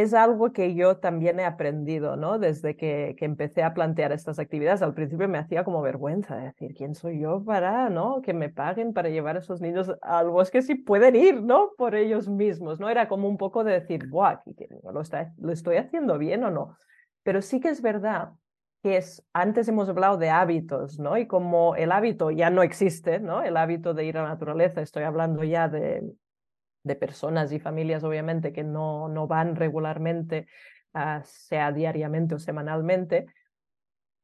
[0.00, 2.38] es algo que yo también he aprendido, ¿no?
[2.38, 4.82] Desde que, que, empecé a plantear estas actividades.
[4.82, 8.22] Al principio me hacía como vergüenza decir, ¿quién soy yo para, ¿no?
[8.22, 11.70] Que me paguen para llevar a esos niños al bosque si pueden ir, ¿no?
[11.76, 12.88] Por ellos mismos, ¿no?
[12.88, 14.40] Era como un poco de decir, ¡buah!
[14.92, 16.76] ¿Lo, está, ¿Lo estoy haciendo bien o no?
[17.22, 18.32] Pero sí que es verdad
[18.82, 21.16] que es, antes hemos hablado de hábitos, ¿no?
[21.16, 23.42] Y como el hábito ya no existe, ¿no?
[23.42, 26.02] El hábito de ir a la naturaleza, estoy hablando ya de
[26.84, 30.46] de personas y familias, obviamente, que no, no van regularmente,
[30.92, 33.26] ah, sea diariamente o semanalmente,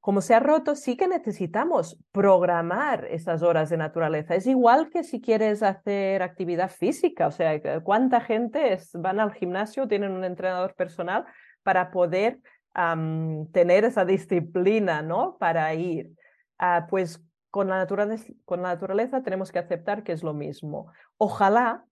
[0.00, 4.34] como se ha roto, sí que necesitamos programar esas horas de naturaleza.
[4.34, 9.34] Es igual que si quieres hacer actividad física, o sea, cuánta gente es, van al
[9.34, 11.26] gimnasio, tienen un entrenador personal
[11.62, 12.40] para poder
[13.52, 15.36] tener esa disciplina, ¿no?
[15.38, 16.12] Para ir.
[16.56, 20.90] Ah, pues con la, naturaleza, con la naturaleza tenemos que aceptar que es lo mismo.
[21.18, 21.84] Ojalá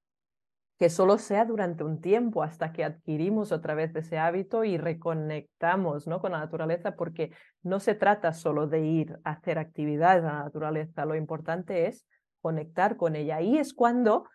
[0.79, 6.07] que solo sea durante un tiempo hasta que adquirimos otra vez ese hábito y reconectamos
[6.07, 6.21] ¿no?
[6.21, 10.45] con la naturaleza, porque no se trata solo de ir a hacer actividades a la
[10.45, 12.07] naturaleza, lo importante es
[12.41, 13.37] conectar con ella.
[13.37, 14.29] Ahí es cuando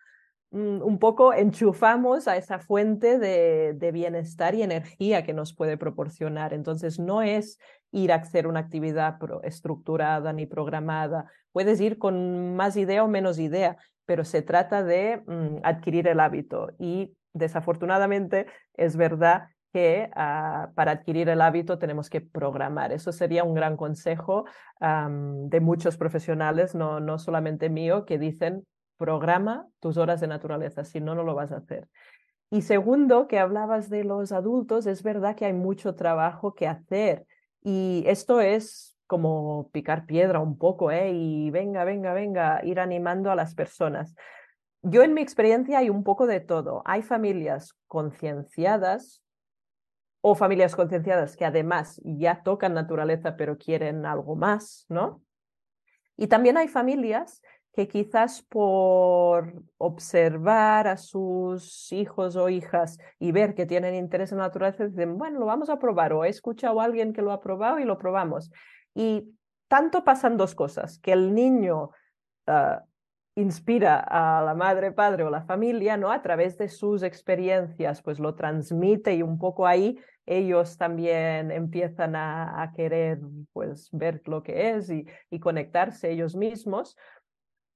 [0.50, 5.78] mm, un poco enchufamos a esa fuente de, de bienestar y energía que nos puede
[5.78, 6.52] proporcionar.
[6.52, 7.58] Entonces, no es
[7.90, 11.30] ir a hacer una actividad estructurada ni programada.
[11.52, 16.20] Puedes ir con más idea o menos idea, pero se trata de mm, adquirir el
[16.20, 22.92] hábito y desafortunadamente es verdad que ah, para adquirir el hábito tenemos que programar.
[22.92, 24.44] Eso sería un gran consejo
[24.80, 28.64] de muchos profesionales, no, no solamente mío, que dicen
[28.98, 31.88] programa tus horas de naturaleza, si no, no lo vas a hacer.
[32.50, 37.26] Y segundo, que hablabas de los adultos, es verdad que hay mucho trabajo que hacer
[37.62, 41.12] y esto es como picar piedra un poco, ¿eh?
[41.12, 44.14] Y venga, venga, venga, ir animando a las personas.
[44.82, 46.82] Yo en mi experiencia hay un poco de todo.
[46.84, 49.22] Hay familias concienciadas
[50.20, 55.22] o familias concienciadas que además ya tocan naturaleza pero quieren algo más, ¿no?
[56.16, 57.42] Y también hay familias
[57.74, 64.38] que quizás por observar a sus hijos o hijas y ver que tienen interés en
[64.38, 67.32] la naturaleza, dicen, bueno, lo vamos a probar, o he escuchado a alguien que lo
[67.32, 68.52] ha probado y lo probamos.
[68.94, 69.34] Y
[69.68, 71.90] tanto pasan dos cosas, que el niño
[72.46, 72.82] ah,
[73.34, 76.12] inspira a la madre, padre o la familia, ¿no?
[76.12, 82.16] A través de sus experiencias, pues lo transmite y un poco ahí ellos también empiezan
[82.16, 83.18] a, querer
[83.52, 86.96] pues ver lo que es y, y conectarse ellos mismos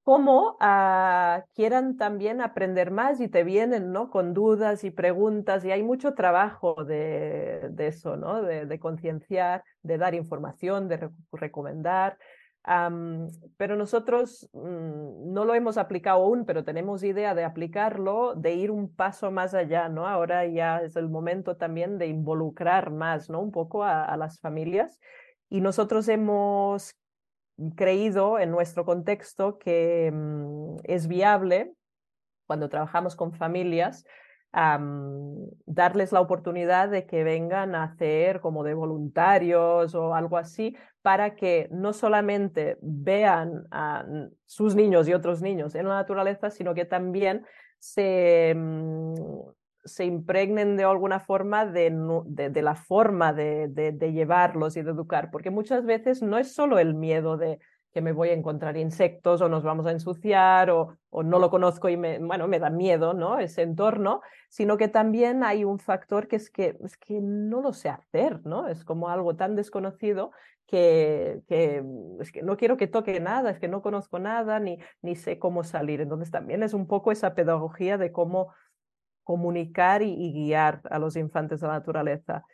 [0.09, 4.09] como ah, quieran también aprender más y te vienen ¿no?
[4.09, 8.41] con dudas y preguntas y hay mucho trabajo de, eso, ¿no?
[8.41, 12.17] de, concienciar, de dar información, de recomendar.
[13.59, 18.71] pero nosotros mm, no lo hemos aplicado aún, pero tenemos idea de aplicarlo, de ir
[18.71, 20.09] un paso más allá, ¿no?
[20.09, 23.43] Ahora ya es el momento también de involucrar más, ¿no?
[23.43, 24.99] Un poco a, las familias.
[25.51, 26.95] Y nosotros hemos
[27.77, 31.73] creído en nuestro contexto que mm, es viable
[32.47, 34.05] cuando trabajamos con familias
[34.51, 41.35] darles la oportunidad de que vengan a hacer como de voluntarios o algo así para
[41.35, 44.05] que no solamente vean a
[44.47, 47.45] sus niños y otros niños en la naturaleza, sino que también
[47.79, 49.15] se, mm,
[49.85, 51.91] se impregnen de alguna forma de,
[52.27, 56.79] de, la forma de, de, llevarlos y de educar, porque muchas veces no es solo
[56.79, 57.59] el miedo de
[57.93, 61.51] que me voy a encontrar insectos o nos vamos a ensuciar o, o no lo
[61.51, 63.39] conozco y me, bueno, me da miedo ¿no?
[63.39, 64.21] ese entorno,
[64.51, 68.45] sino que también hay un factor que es que, es que no lo sé hacer,
[68.45, 68.69] ¿no?
[68.69, 70.33] Es como algo tan desconocido
[70.67, 71.83] que, que,
[72.21, 75.39] es que no quiero que toque nada, es que no conozco nada ni, ni sé
[75.39, 76.03] cómo salir.
[76.03, 78.53] Entonces también es un poco esa pedagogía de cómo
[79.29, 82.47] comunicar y guiar a los infantes de la naturaleza.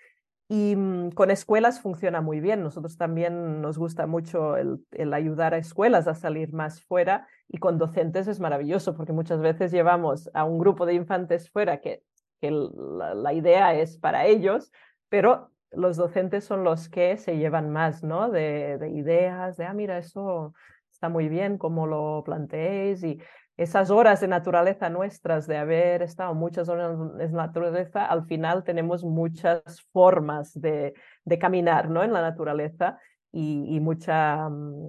[0.49, 2.65] Y mm, con escuelas funciona muy bien.
[2.65, 7.79] Nosotros también nos gusta mucho el, ayudar a escuelas a salir más fuera y con
[7.79, 12.03] docentes es maravilloso porque muchas veces llevamos a un grupo de infantes fuera que,
[12.41, 14.73] que la, idea es para ellos,
[15.09, 18.31] pero los docentes son los que se llevan más, ¿no?
[18.31, 20.55] De, de ideas, de, ah, mira, eso
[20.91, 23.21] está muy bien, como lo planteéis y
[23.57, 29.05] esas horas de naturaleza nuestras, de haber estado muchas horas en naturaleza, al final tenemos
[29.05, 30.95] muchas formas de,
[31.25, 32.03] de caminar ¿no?
[32.03, 32.99] en la naturaleza
[33.31, 34.89] y, mucha, mm,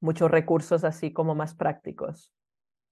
[0.00, 2.32] muchos recursos así como más prácticos.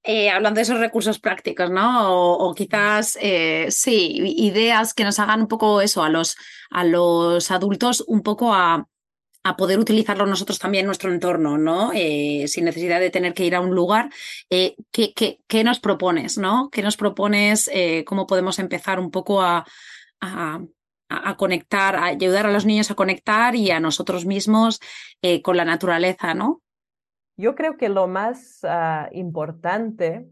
[0.02, 2.36] Eh, hablando de esos recursos prácticos, ¿no?
[2.36, 6.36] O, quizás, eh, sí, ideas que nos hagan un poco eso a los,
[6.70, 8.86] a los adultos, un poco a,
[9.44, 11.92] a poder utilizarlo nosotros también en nuestro entorno, ¿no?
[11.94, 14.10] Eh, sin necesidad de tener que ir a un lugar.
[14.48, 15.12] Eh, ¿qué,
[15.46, 16.70] qué, nos propones, ¿no?
[16.72, 17.70] ¿Qué nos propones?
[17.72, 19.66] Eh, ¿Cómo podemos empezar un poco a,
[20.22, 20.60] a,
[21.10, 24.80] a, conectar, a ayudar a los niños a conectar y a nosotros mismos
[25.42, 26.62] con la naturaleza, ¿no?
[27.36, 30.26] Yo creo que lo más ah, importante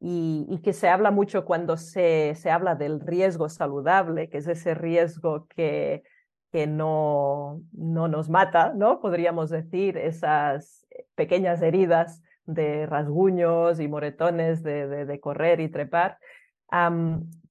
[0.00, 4.46] y, y, que se habla mucho cuando se, se habla del riesgo saludable, que es
[4.46, 6.02] ese riesgo que
[6.50, 9.00] que no, no nos mata, ¿no?
[9.00, 16.18] Podríamos decir, esas pequeñas heridas de rasguños y moretones de, de, correr y trepar,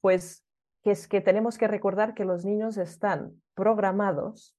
[0.01, 0.43] pues
[0.83, 4.55] que es que tenemos que recordar que los niños están programados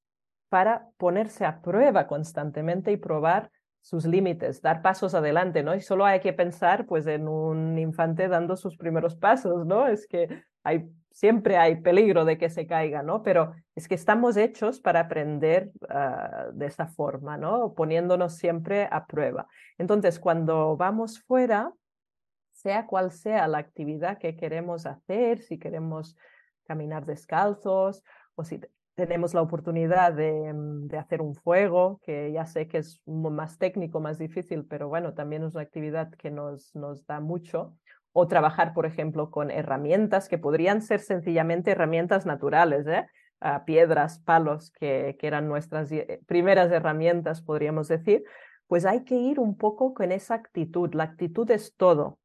[0.48, 5.74] para ponerse a prueba constantemente y probar sus límites, dar pasos adelante, ¿no?
[5.74, 9.86] Y solo hay que pensar, pues, en un infante dando sus primeros pasos, ¿no?
[9.86, 13.22] Es que hay siempre hay peligro de que se caiga, ¿no?
[13.22, 17.74] Pero es que estamos hechos para aprender ah, de esa forma, ¿no?
[17.74, 19.46] Poniéndonos siempre a prueba.
[19.78, 21.72] Entonces, cuando vamos fuera,
[22.52, 26.16] sea cual sea la actividad que queremos hacer, si queremos
[26.66, 28.02] caminar descalzos
[28.34, 28.60] o si
[28.94, 34.00] tenemos la oportunidad de, de, hacer un fuego, que ya sé que es más técnico,
[34.00, 37.76] más difícil, pero bueno, también es una actividad que nos, nos da mucho
[38.20, 43.06] o trabajar, por ejemplo, con herramientas que podrían ser sencillamente herramientas naturales, ¿eh?
[43.40, 48.24] Ah, piedras, palos, que, que, eran nuestras eh, primeras herramientas, podríamos decir,
[48.66, 50.92] pues hay que ir un poco con esa actitud.
[50.94, 52.18] La actitud es todo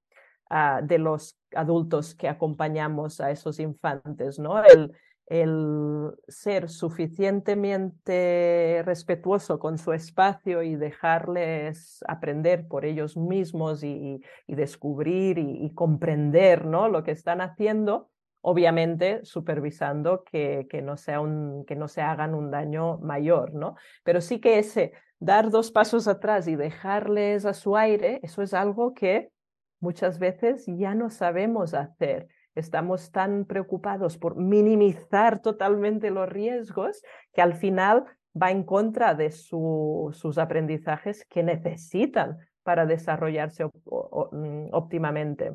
[0.50, 4.64] ah, de los adultos que acompañamos a esos infantes, ¿no?
[4.64, 4.94] El,
[5.28, 15.38] el ser suficientemente respetuoso con su espacio y dejarles aprender por ellos mismos y, descubrir
[15.40, 16.90] y, comprender ¿no?
[16.90, 18.10] lo que están haciendo,
[18.42, 23.76] obviamente supervisando que, que, no sea un, que no se hagan un daño mayor, ¿no?
[24.04, 28.54] Pero sí que ese dar dos pasos atrás y dejarles a su aire, eso es
[28.54, 29.32] algo que
[29.80, 37.42] muchas veces ya no sabemos hacer estamos tan preocupados por minimizar totalmente los riesgos que
[37.42, 38.06] al final
[38.40, 45.54] va en contra de sus aprendizajes que necesitan para desarrollarse mm, óptimamente.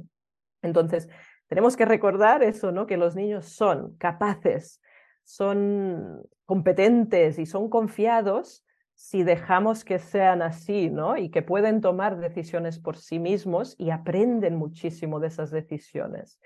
[0.63, 1.09] Entonces,
[1.49, 2.87] tenemos que recordar eso, ¿no?
[2.87, 4.81] Que los niños son capaces,
[5.25, 11.17] son competentes y son confiados si dejamos que sean así, ¿no?
[11.17, 16.41] Y que pueden tomar decisiones por sí mismos y aprenden muchísimo de esas decisiones.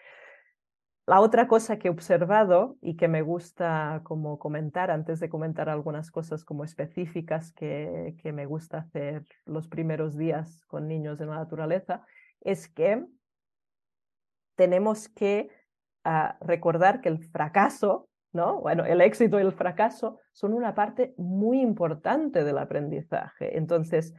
[1.06, 5.68] La otra cosa que he observado y que me gusta como comentar, antes de comentar
[5.68, 11.30] algunas cosas como específicas que, que me gusta hacer los primeros días con niños en
[11.30, 12.04] la naturaleza,
[12.40, 13.04] es que
[14.54, 15.48] tenemos que
[16.04, 18.60] ah, recordar que el fracaso, ¿no?
[18.60, 23.58] Bueno, el éxito y el fracaso son una parte muy importante del aprendizaje.
[23.58, 24.14] Entonces,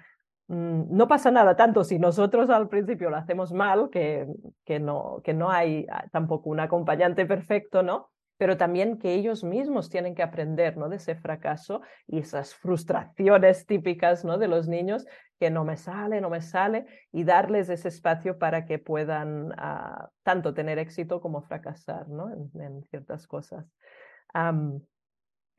[0.48, 4.28] no pasa nada tanto si nosotros al principio lo hacemos mal, que,
[4.66, 8.12] que, no, que no hay ah, tampoco un acompañante perfecto, ¿no?
[8.38, 10.90] pero también que ellos mismos tienen que aprender ¿no?
[10.90, 14.38] de ese fracaso y esas frustraciones típicas ¿no?
[14.38, 15.06] de los niños
[15.40, 20.08] que no me sale, no me sale, y darles ese espacio para que puedan uh,
[20.24, 22.32] tanto tener éxito como fracasar ¿no?
[22.32, 23.66] en, ciertas cosas.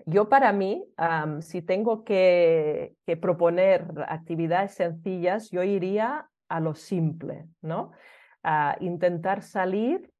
[0.06, 0.84] Yo para mí,
[1.40, 7.92] si tengo que, proponer actividades sencillas, yo iría a lo simple, ¿no?
[8.42, 10.10] A intentar salir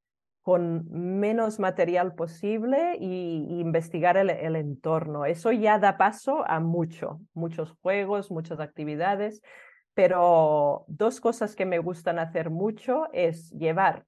[0.41, 5.25] con menos material posible e investigar el, el, entorno.
[5.25, 9.41] Eso ya da paso a mucho, muchos juegos, muchas actividades,
[9.95, 14.05] pero dos cosas que me gustan hacer mucho es llevar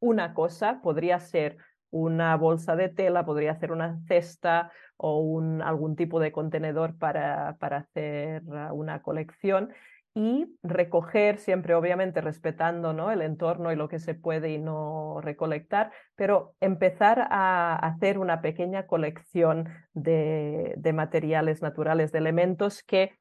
[0.00, 1.58] una cosa, podría ser
[1.90, 7.56] una bolsa de tela, podría ser una cesta o un, algún tipo de contenedor para,
[7.58, 9.72] para hacer una colección
[10.14, 13.12] y recoger siempre, obviamente, respetando ¿no?
[13.12, 18.40] el entorno y lo que se puede y no recolectar, pero empezar a hacer una
[18.40, 23.12] pequeña colección de, de materiales naturales, de elementos que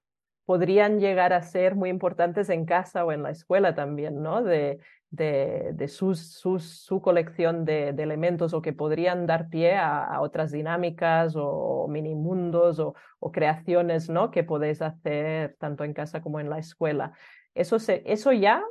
[0.46, 4.42] podrían llegar a ser muy importantes en casa o en la escuela también, ¿no?
[4.42, 4.80] De,
[5.10, 11.36] de, de sus, su colección de, elementos o que podrían dar pie a, otras dinámicas
[11.36, 14.32] o, o mini mundos o, o, creaciones ¿no?
[14.32, 17.14] que podéis hacer tanto en casa como en la escuela.
[17.56, 18.64] Eso, se, eso ya,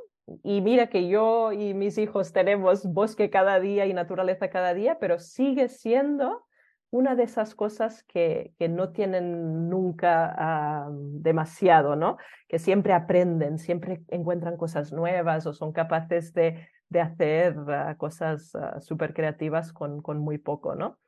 [0.43, 4.99] y mira que yo y mis hijos tenemos bosque cada día y naturaleza cada día,
[4.99, 6.46] pero sigue siendo
[6.91, 12.17] una de esas cosas que, que no tienen nunca uh, demasiado, ¿no?
[12.49, 18.55] Que siempre aprenden, siempre encuentran cosas nuevas o son capaces de, de hacer uh, cosas
[18.55, 20.99] uh, súper creativas con, con muy poco, ¿no?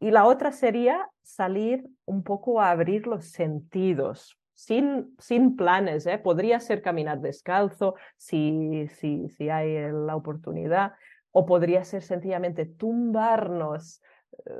[0.00, 6.18] Y la otra sería salir un poco a abrir los sentidos, sin, sin planes, ¿eh?
[6.18, 10.92] Podría ser caminar descalzo si, si, si hay la oportunidad,
[11.30, 14.02] o podría ser sencillamente tumbarnos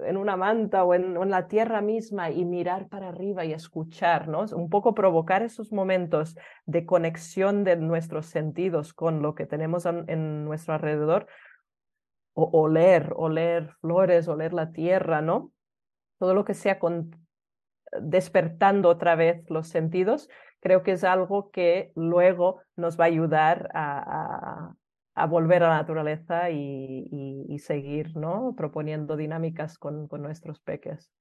[0.07, 4.29] en una manta o en, en, la tierra misma y mirar para arriba y escuchar,
[4.29, 4.45] ¿no?
[4.53, 10.05] Un poco provocar esos momentos de conexión de nuestros sentidos con lo que tenemos en,
[10.09, 11.27] en nuestro alrededor,
[12.35, 15.53] o oler, oler flores, oler la tierra, ¿no?
[16.19, 17.11] Todo lo que sea con,
[18.01, 20.29] despertando otra vez los sentidos,
[20.61, 24.75] creo que es algo que luego nos va a ayudar a,
[25.19, 28.55] a volver a la naturaleza y, seguir ¿no?
[28.57, 31.13] proponiendo dinámicas con, nuestros peques.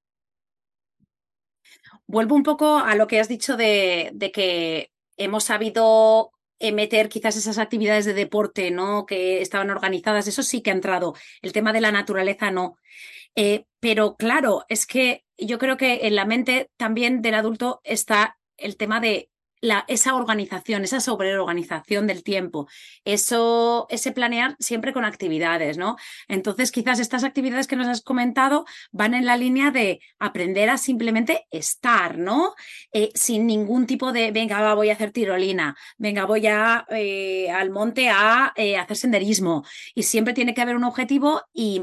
[2.06, 6.32] Vuelvo un poco a lo que has dicho de, de que hemos sabido
[6.72, 9.06] meter quizás esas actividades de deporte, ¿no?
[9.06, 11.14] Que estaban organizadas, eso sí que ha entrado.
[11.42, 12.76] El tema de la naturaleza no.
[13.34, 18.38] Eh, pero claro, es que yo creo que en la mente también del adulto está
[18.56, 19.30] el tema de
[19.88, 22.68] esa organización, esa sobreorganización del tiempo,
[23.04, 25.96] eso, ese planear siempre con actividades, ¿no?
[26.28, 30.78] Entonces, quizás estas actividades que nos has comentado van en la línea de aprender a
[30.78, 32.54] simplemente estar, ¿no?
[32.92, 37.50] Eh, sin ningún tipo de, venga, va, voy a hacer tirolina, venga, voy a, eh,
[37.50, 39.64] al monte a eh, hacer senderismo.
[39.94, 41.82] Y siempre tiene que haber un objetivo y,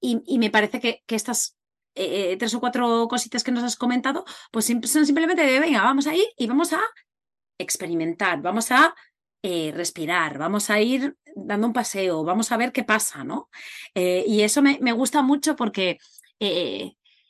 [0.00, 1.56] y, y me parece que, que estas
[1.96, 6.06] eh, tres o cuatro cositas que nos has comentado, pues son simplemente de, venga, vamos
[6.06, 6.80] a ir y vamos a
[7.58, 8.94] experimentar, vamos a
[9.42, 13.48] eh, respirar, vamos a ir dando un paseo, vamos a ver qué pasa, ¿no?
[13.94, 15.98] Eh, y eso me, gusta mucho porque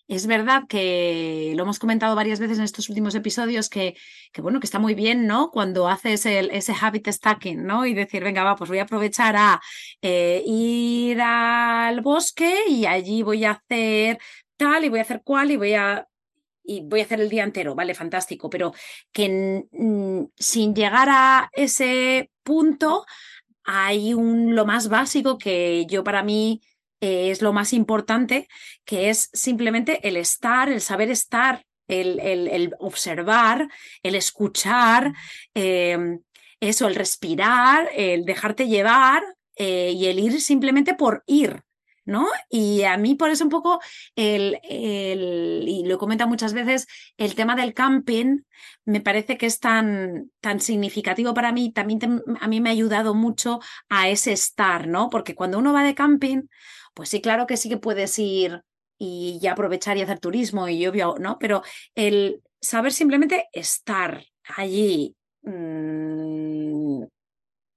[0.09, 3.97] es verdad que lo hemos comentado varias veces en estos últimos episodios que,
[4.33, 5.51] que bueno, que está muy bien, ¿no?
[5.51, 7.87] Cuando haces el, ese habit stacking, ¿no?
[7.87, 9.61] Y decir, venga, va, pues voy a aprovechar a
[10.03, 14.19] ir al bosque y allí voy a hacer
[14.57, 16.07] tal y voy a hacer cual y voy a
[16.69, 18.75] y voy a hacer el día entero, vale, fantástico, pero
[19.13, 19.65] que
[20.37, 23.07] sin llegar a ese punto
[23.63, 26.61] hay un lo más básico que yo para mí
[27.01, 28.49] eh, es lo más importante,
[28.85, 33.69] que es simplemente el estar, el saber estar, el, el, el observar,
[34.03, 35.13] el escuchar,
[35.55, 36.19] eh,
[36.61, 39.23] eso, el respirar, el dejarte llevar
[39.57, 41.63] eh, y el ir simplemente por ir.
[42.07, 42.27] ¿No?
[42.49, 43.81] Y a mí por eso un poco,
[44.15, 46.87] el, el, y lo comenta muchas veces,
[47.19, 48.43] el tema del camping
[48.85, 53.15] me parece que es tan, tan significativo para mí, también a mí me ha ayudado
[53.15, 55.11] mucho a ese estar, ¿no?
[55.11, 56.43] Porque cuando uno va de camping,
[56.95, 58.63] pues sí, claro que sí que puedes ir
[58.99, 61.39] y ya aprovechar y hacer turismo y obvio, ¿no?
[61.39, 61.63] Pero
[61.95, 64.25] el saber simplemente estar
[64.57, 67.05] allí, mmm,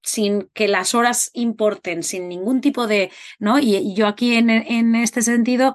[0.02, 3.58] sin que las horas importen, sin ningún tipo de, ¿no?
[3.58, 5.74] Y, yo aquí en, en, este sentido,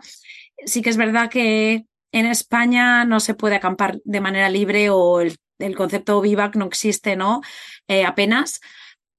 [0.66, 5.22] sí que es verdad que en España no se puede acampar de manera libre o
[5.22, 7.42] el el concepto vivac no existe, ¿no?
[7.88, 8.62] Eh, apenas.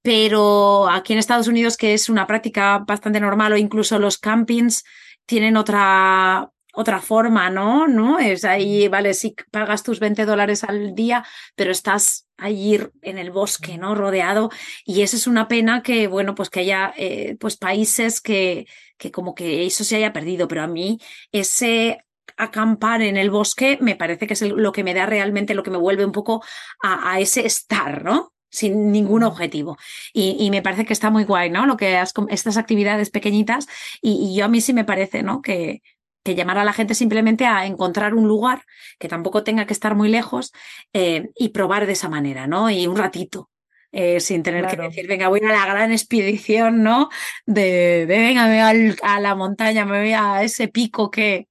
[0.02, 4.84] Pero aquí en Estados Unidos, que es una práctica bastante normal, o incluso los campings
[5.26, 7.88] tienen otra, otra forma, ¿no?
[7.88, 8.18] ¿no?
[8.18, 11.24] Es ahí, vale, sí pagas tus 20 dólares al día,
[11.54, 13.94] pero estás allí en el bosque, ¿no?
[13.94, 14.50] Rodeado.
[14.84, 18.66] Y eso es una pena que, bueno, pues que haya eh, pues países que,
[18.98, 20.98] que como que eso se haya perdido, pero a mí
[21.32, 22.04] ese
[22.36, 25.70] acampar en el bosque me parece que es lo que me da realmente, lo que
[25.70, 26.44] me vuelve un poco
[26.82, 28.34] a, ese estar, ¿no?
[28.50, 29.76] sin ningún objetivo.
[30.14, 31.66] Y, me parece que está muy guay, ¿no?
[31.66, 33.66] Lo que has, estas actividades pequeñitas
[34.00, 35.42] y, y, yo a mí sí me parece, ¿no?
[35.42, 35.82] Que,
[36.26, 38.62] que llamar a la gente simplemente a encontrar un lugar
[38.98, 40.52] que tampoco tenga que estar muy lejos
[40.92, 42.68] eh, y probar de esa manera, ¿no?
[42.68, 43.48] Y un ratito.
[43.92, 47.08] Eh, sin tener que decir, venga, voy a la gran expedición, ¿no?
[47.46, 51.48] De, venga, me voy a la montaña, me voy a ese pico que...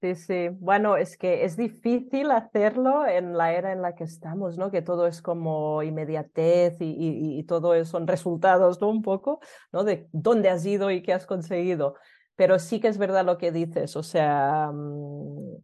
[0.00, 0.48] Sí, sí.
[0.52, 4.70] Bueno, es que es difícil hacerlo en la era en la que estamos, ¿no?
[4.70, 8.88] Que todo es como inmediatez y, y, y todo son resultados, ¿no?
[8.88, 9.40] Un poco,
[9.70, 9.84] ¿no?
[9.84, 11.96] De dónde has ido y qué has conseguido
[12.38, 15.56] pero sí que es verdad lo que dices, o sea, mm,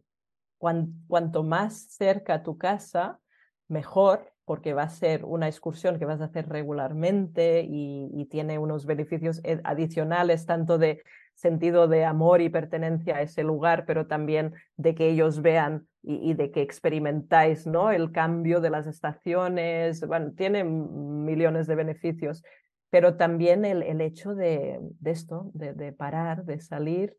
[0.57, 3.21] cuanto más cerca tu casa,
[3.69, 8.85] mejor, porque va a ser una excursión que vas a hacer regularmente y, tiene unos
[8.85, 11.01] beneficios adicionales, tanto de
[11.33, 16.31] sentido de amor y pertenencia a ese lugar, pero también de que ellos vean y,
[16.31, 17.91] y, de que experimentáis ¿no?
[17.91, 20.05] el cambio de las estaciones.
[20.05, 22.43] Bueno, tiene millones de beneficios
[22.89, 27.17] pero también el, el hecho de, de esto, de, de, parar, de salir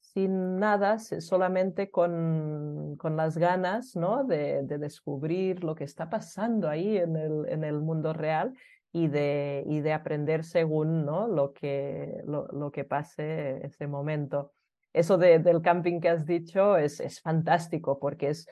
[0.00, 4.24] sin nada, solamente con, con las ganas ¿no?
[4.24, 8.54] de, de, descubrir lo que está pasando ahí en el, en el mundo real
[8.92, 11.28] y de, y de aprender según ¿no?
[11.28, 14.52] lo, que, lo, lo que pase ese momento.
[14.94, 18.48] Eso del camping que has dicho es, es fantástico porque es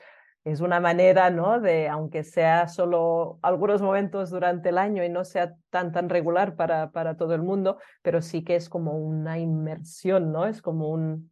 [0.51, 1.59] es una manera, ¿no?
[1.59, 6.55] De, aunque sea solo algunos momentos durante el año y no sea tan, tan regular
[6.55, 10.45] para, para todo el mundo, pero sí que es como una inmersión, ¿no?
[10.45, 11.31] Es como un,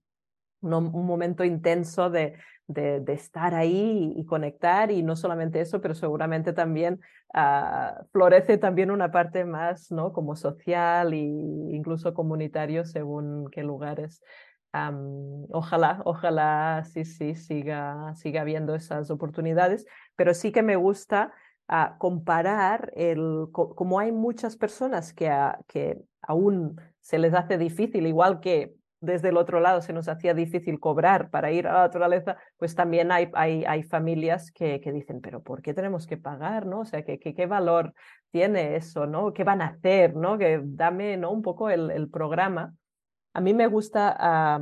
[0.61, 2.33] un, momento intenso de,
[2.67, 6.99] de, estar ahí y, conectar y no solamente eso, pero seguramente también
[7.33, 10.11] uh, florece también una parte más, ¿no?
[10.11, 14.21] Como social e incluso comunitario según qué lugares
[15.51, 21.33] ojalá, ojalá sí, sí, siga, siga habiendo esas oportunidades, pero sí que me gusta
[21.69, 25.31] uh, comparar el, como hay muchas personas que,
[25.67, 30.33] que aún se les hace difícil, igual que desde el otro lado se nos hacía
[30.33, 34.91] difícil cobrar para ir a la naturaleza, pues también hay, hay, hay familias que, que,
[34.91, 36.65] dicen, pero ¿por qué tenemos que pagar?
[36.65, 36.79] ¿no?
[36.79, 37.93] O sea, ¿qué, qué, qué valor
[38.31, 39.05] tiene eso?
[39.05, 39.31] ¿no?
[39.33, 40.15] ¿Qué van a hacer?
[40.15, 40.37] ¿no?
[40.37, 41.31] Que dame ¿no?
[41.31, 42.73] un poco el, el programa
[43.35, 44.57] a mí me gusta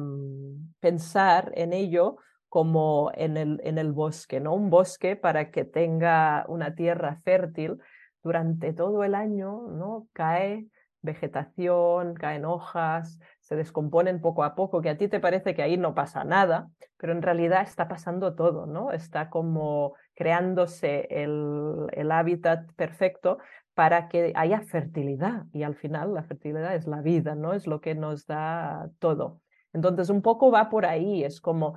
[0.80, 2.18] pensar en ello
[2.50, 4.56] como en el, bosque, ¿no?
[4.56, 7.78] Un bosque para que tenga una tierra fértil
[8.24, 10.08] durante todo el año, ¿no?
[10.14, 10.66] Cae
[11.04, 15.78] vegetación, caen hojas, se descomponen poco a poco, que a ti te parece que ahí
[15.78, 18.92] no pasa nada, pero en realidad está pasando todo, ¿no?
[18.92, 23.38] Está como creándose el hábitat perfecto
[23.74, 27.54] para que haya fertilidad y al final la fertilidad es la vida, ¿no?
[27.54, 29.42] Es lo que nos da todo.
[29.74, 31.76] Entonces un poco va por ahí, es como,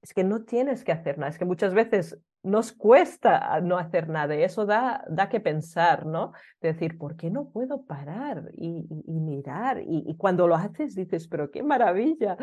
[0.00, 4.08] es que no tienes que hacer nada, es que muchas veces nos cuesta no hacer
[4.08, 6.32] nada y eso da, da que pensar, ¿no?
[6.60, 9.80] De decir, ¿por qué no puedo parar y, mirar?
[9.86, 12.36] Y, cuando lo haces dices, pero qué maravilla,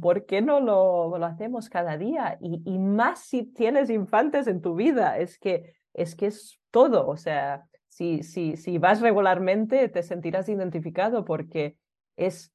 [0.00, 2.38] ¿por qué no lo, lo hacemos cada día?
[2.40, 7.16] Y, más si tienes infantes en tu vida, es que es, que es todo, o
[7.16, 11.76] sea, si, si, si vas regularmente te sentirás identificado porque
[12.16, 12.50] es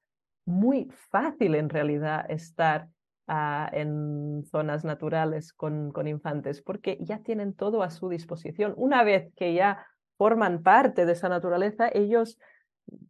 [0.46, 2.88] muy fácil en realidad estar
[3.28, 8.74] uh, en zonas naturales con, con infantes porque ya tienen todo a su disposición.
[8.78, 9.86] Una vez que ya
[10.18, 12.40] forman parte de esa naturaleza, ellos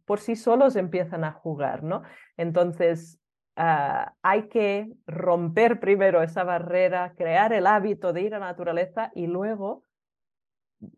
[0.04, 2.02] por sí solos empiezan a jugar, ¿no?
[2.36, 3.18] Entonces,
[3.56, 9.12] uh, hay que romper primero esa barrera, crear el hábito de ir a la naturaleza
[9.14, 9.87] y luego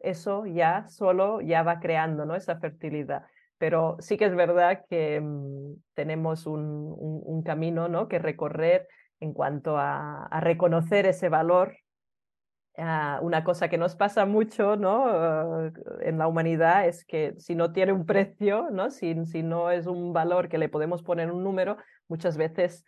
[0.00, 2.34] eso ya solo ya va creando ¿no?
[2.34, 3.24] esa fertilidad.
[3.58, 8.08] Pero sí que es verdad que mm, tenemos un, un, camino ¿no?
[8.08, 8.88] que recorrer
[9.20, 11.76] en cuanto a, reconocer ese valor.
[12.76, 15.04] Uh, una cosa que nos pasa mucho ¿no?
[15.04, 18.90] Uh, en la humanidad es que si no tiene un precio, ¿no?
[18.90, 21.76] Si, si no es un valor que le podemos poner un número,
[22.08, 22.84] muchas veces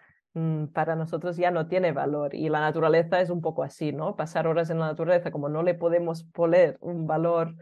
[0.72, 4.16] para nosotros ya no tiene valor y la naturaleza es un poco así, ¿no?
[4.16, 7.54] Pasar horas en la naturaleza, como no le podemos poner un valor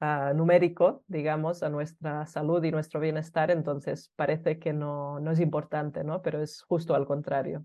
[0.00, 5.40] uh, numérico, digamos, a nuestra salud y nuestro bienestar, entonces parece que no, no es
[5.40, 6.20] importante, ¿no?
[6.20, 7.64] Pero es justo al contrario.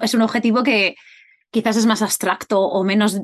[0.00, 0.96] Es un objetivo que
[1.50, 3.20] quizás es más abstracto o menos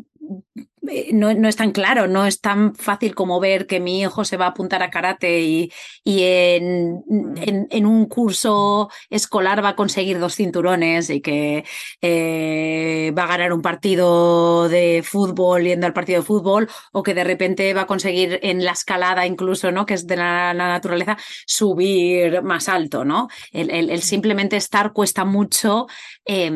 [0.88, 4.24] eh, no, no, es tan claro, no es tan fácil como ver que mi hijo
[4.24, 7.34] se va a apuntar a karate y, y en, mm.
[7.36, 11.64] en, en, un curso escolar va a conseguir dos cinturones y que
[12.00, 17.14] eh, va a ganar un partido de fútbol yendo al partido de fútbol o que
[17.14, 19.86] de repente va a conseguir en la escalada incluso, ¿no?
[19.86, 21.16] Que es de la, la naturaleza,
[21.46, 23.28] subir más alto, ¿no?
[23.52, 25.86] El, el, el simplemente estar cuesta mucho.
[26.24, 26.50] Eh,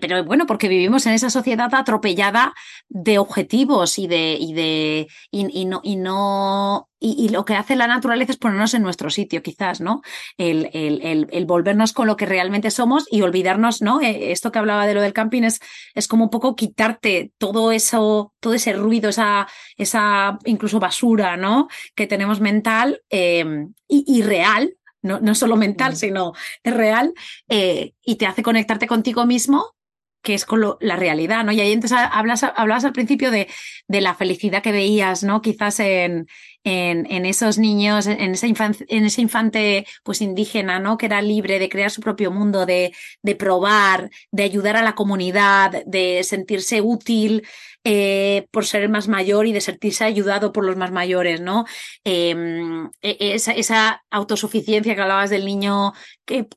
[0.00, 2.54] pero bueno, porque vivimos en esa sociedad atropellada
[2.88, 7.76] de objetivos y de, y de, y, y no, y no, y, lo que hace
[7.76, 10.02] la naturaleza es ponernos en nuestro sitio, quizás, ¿no?
[10.38, 14.00] El, el, el, el, volvernos con lo que realmente somos y olvidarnos, ¿no?
[14.00, 15.60] Eh, esto que hablaba de lo del camping es,
[15.94, 21.68] es como un poco quitarte todo eso, todo ese ruido, esa, esa incluso basura, ¿no?
[21.94, 23.44] Que tenemos mental eh,
[23.86, 25.96] y, y real, no, no, solo mental, mm.
[25.96, 26.32] sino
[26.64, 27.12] real,
[27.48, 29.75] eh, y te hace conectarte contigo mismo
[30.26, 31.52] que es con la realidad, ¿no?
[31.52, 33.46] Y ahí entonces hablas, hablabas al principio de,
[33.86, 35.40] la felicidad que veías, ¿no?
[35.40, 36.26] Quizás en,
[36.64, 40.98] esos niños, en, esa infante, ese infante pues indígena, ¿no?
[40.98, 42.92] Que era libre de crear su propio mundo, de,
[43.38, 47.46] probar, de ayudar a la comunidad, de sentirse útil
[47.84, 51.66] eh, por ser el más mayor y de sentirse ayudado por los más mayores, ¿no?
[52.02, 52.34] Eh,
[53.00, 55.92] esa, esa, autosuficiencia que hablabas del niño
[56.24, 56.48] que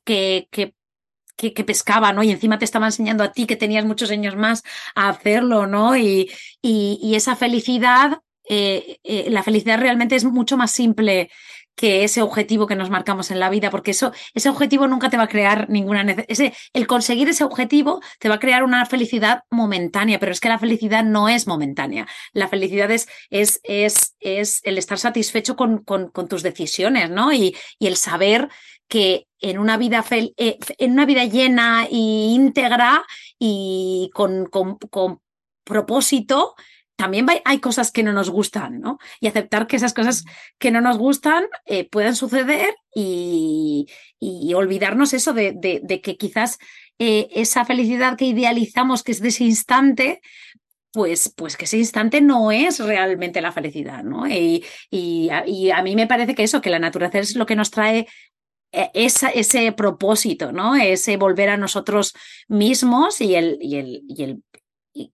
[1.40, 2.22] que, que, pescaba, ¿no?
[2.22, 4.62] Y encima te estaba enseñando a ti que tenías muchos años más
[4.94, 5.96] a hacerlo, ¿no?
[5.96, 6.30] Y,
[6.60, 11.30] y, esa felicidad, eh, eh, la felicidad realmente es mucho más simple
[11.76, 15.16] que ese objetivo que nos marcamos en la vida, porque eso, ese objetivo nunca te
[15.16, 16.52] va a crear ninguna necesidad.
[16.74, 20.58] El conseguir ese objetivo te va a crear una felicidad momentánea, pero es que la
[20.58, 22.06] felicidad no es momentánea.
[22.34, 27.32] La felicidad es, es, es, es el estar satisfecho con, con, con tus decisiones, ¿no?
[27.32, 28.50] Y, y el saber
[28.90, 33.04] que en una vida, eh, en una vida llena e íntegra
[33.38, 35.20] y con, con, con
[35.64, 36.56] propósito,
[36.96, 38.98] también hay cosas que no nos gustan, ¿no?
[39.20, 40.24] Y aceptar que esas cosas
[40.58, 43.86] que no nos gustan eh, puedan suceder y,
[44.18, 46.58] y, olvidarnos eso de, de, que quizás
[46.98, 50.20] eh, esa felicidad que idealizamos, que es de ese instante,
[50.92, 54.26] pues, pues que ese instante no es realmente la felicidad, ¿no?
[54.28, 57.56] Y, y, y, a mí me parece que eso, que la naturaleza es lo que
[57.56, 58.08] nos trae
[58.72, 60.76] esa, ese propósito, ¿no?
[60.76, 62.14] Ese volver a nosotros
[62.48, 64.42] mismos y el, y el, y el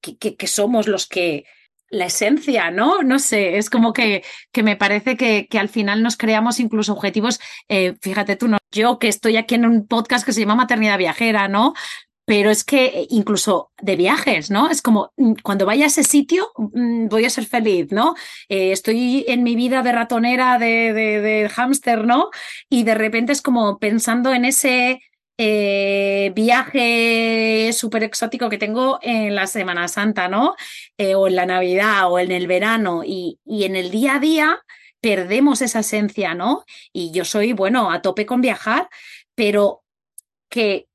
[0.01, 1.45] que, que, somos los que
[1.89, 3.03] la esencia, ¿no?
[3.03, 6.93] No sé, es como que, que me parece que, que al final nos creamos incluso
[6.93, 10.57] objetivos, eh, fíjate tú, no, yo que estoy aquí en un podcast que se llama
[10.57, 11.75] Maternidad Viajera, ¿no?
[12.27, 14.69] Pero es que eh, incluso de viajes, ¿no?
[14.69, 18.15] Es como mm, cuando vaya a ese sitio mm, voy a ser feliz, ¿no?
[18.49, 22.31] Eh, estoy en mi vida de ratonera, de, hámster, ¿no?
[22.69, 25.01] Y de repente es como pensando en ese
[25.39, 30.57] eh, viaje súper exótico que tengo en la Semana Santa, ¿no?
[31.17, 34.59] O en la Navidad o en el verano y, y en el día a día
[35.01, 36.65] perdemos esa esencia, ¿no?
[36.93, 38.89] Y yo soy, bueno, a tope con viajar,
[39.37, 39.85] pero
[40.49, 40.89] que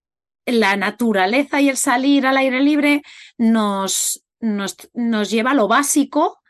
[0.45, 3.03] la naturaleza y el salir al aire libre
[3.37, 6.41] nos, nos, nos lleva a lo básico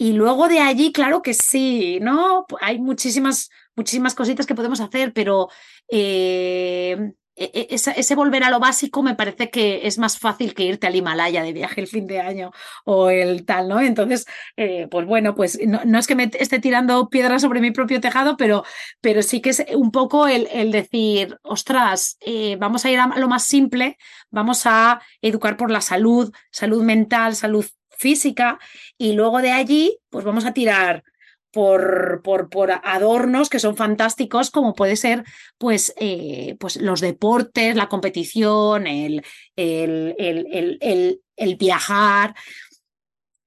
[0.00, 2.46] y luego de allí, claro que sí, ¿no?
[2.60, 5.48] Hay muchísimas, muchísimas cositas que podemos hacer, pero
[5.90, 10.86] eh, ese, ese, volver a lo básico me parece que es más fácil que irte
[10.86, 12.50] al Himalaya de viaje el fin de año
[12.84, 13.80] o el tal, ¿no?
[13.80, 14.26] Entonces,
[14.56, 18.36] eh, pues bueno, pues no, es que me esté tirando piedras sobre mi propio tejado,
[18.36, 18.64] pero,
[19.00, 23.06] pero sí que es un poco el, el decir, ostras, eh, vamos a ir a
[23.18, 23.96] lo más simple,
[24.30, 28.58] vamos a educar por la salud, salud mental, salud física,
[28.96, 31.02] y luego de allí, pues vamos a tirar
[31.50, 35.24] por, por, por, adornos que son fantásticos, como puede ser
[35.58, 39.24] pues, eh, pues los deportes, la competición, el,
[39.56, 42.34] el, el, el, viajar.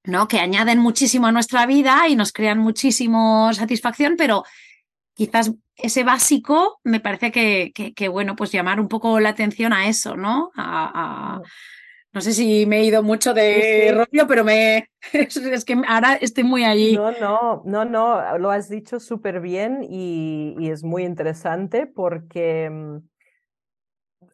[0.04, 0.26] ¿no?
[0.26, 4.42] que añaden muchísimo a nuestra vida y nos crean muchísimo satisfacción, pero
[5.14, 9.88] quizás ese básico me parece que, que, bueno, pues llamar un poco la atención a
[9.88, 10.50] eso, ¿no?
[10.56, 11.40] A,
[12.12, 13.94] no sé si me he ido mucho de sí.
[13.94, 16.94] rollo, pero me es que ahora estoy muy allí.
[16.94, 22.68] No, no, no, no, lo has dicho súper bien y, y, es muy interesante porque
[22.70, 22.98] mm,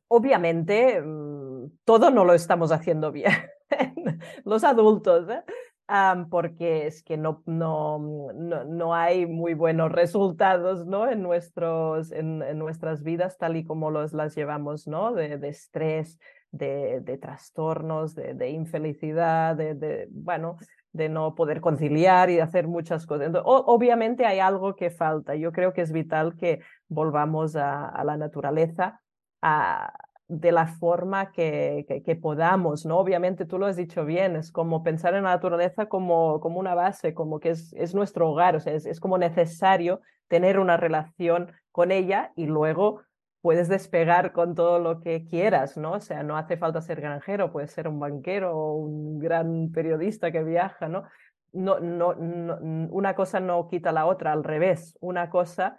[0.08, 3.32] obviamente mm, todo no lo estamos haciendo bien,
[4.44, 5.42] los adultos, ¿eh?
[5.90, 7.98] Um, porque es que no, no,
[8.34, 11.08] no, no, hay muy buenos resultados ¿no?
[11.08, 15.14] en, nuestros, en, en, nuestras vidas tal y como los las llevamos, ¿no?
[15.14, 16.18] de, de estrés,
[16.50, 20.56] de, de trastornos, de, infelicidad, de, bueno,
[20.92, 23.32] de no poder conciliar y hacer muchas cosas.
[23.44, 25.34] Obviamente hay algo que falta.
[25.34, 29.00] Yo creo que es vital que volvamos a, la naturaleza,
[29.42, 29.92] a,
[30.26, 32.98] de la forma que, podamos, ¿no?
[32.98, 36.74] Obviamente tú lo has dicho bien, es como pensar en la naturaleza como, como una
[36.74, 41.52] base, como que es, es nuestro hogar, o es, es como necesario tener una relación
[41.72, 43.02] con ella y luego
[43.40, 45.92] puedes despegar con todo lo que quieras, ¿no?
[45.92, 50.32] O sea, no hace falta ser granjero, puedes ser un banquero o un gran periodista
[50.32, 51.04] que viaja, ¿no?
[51.52, 52.58] No, no, no,
[52.90, 55.78] una cosa no quita la otra, al revés, una cosa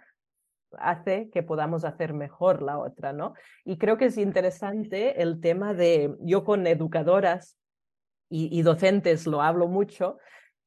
[0.78, 3.34] hace que podamos hacer mejor la otra, ¿no?
[3.64, 7.56] Y creo que es interesante el tema de, yo con educadoras
[8.32, 10.18] y, docentes lo hablo mucho,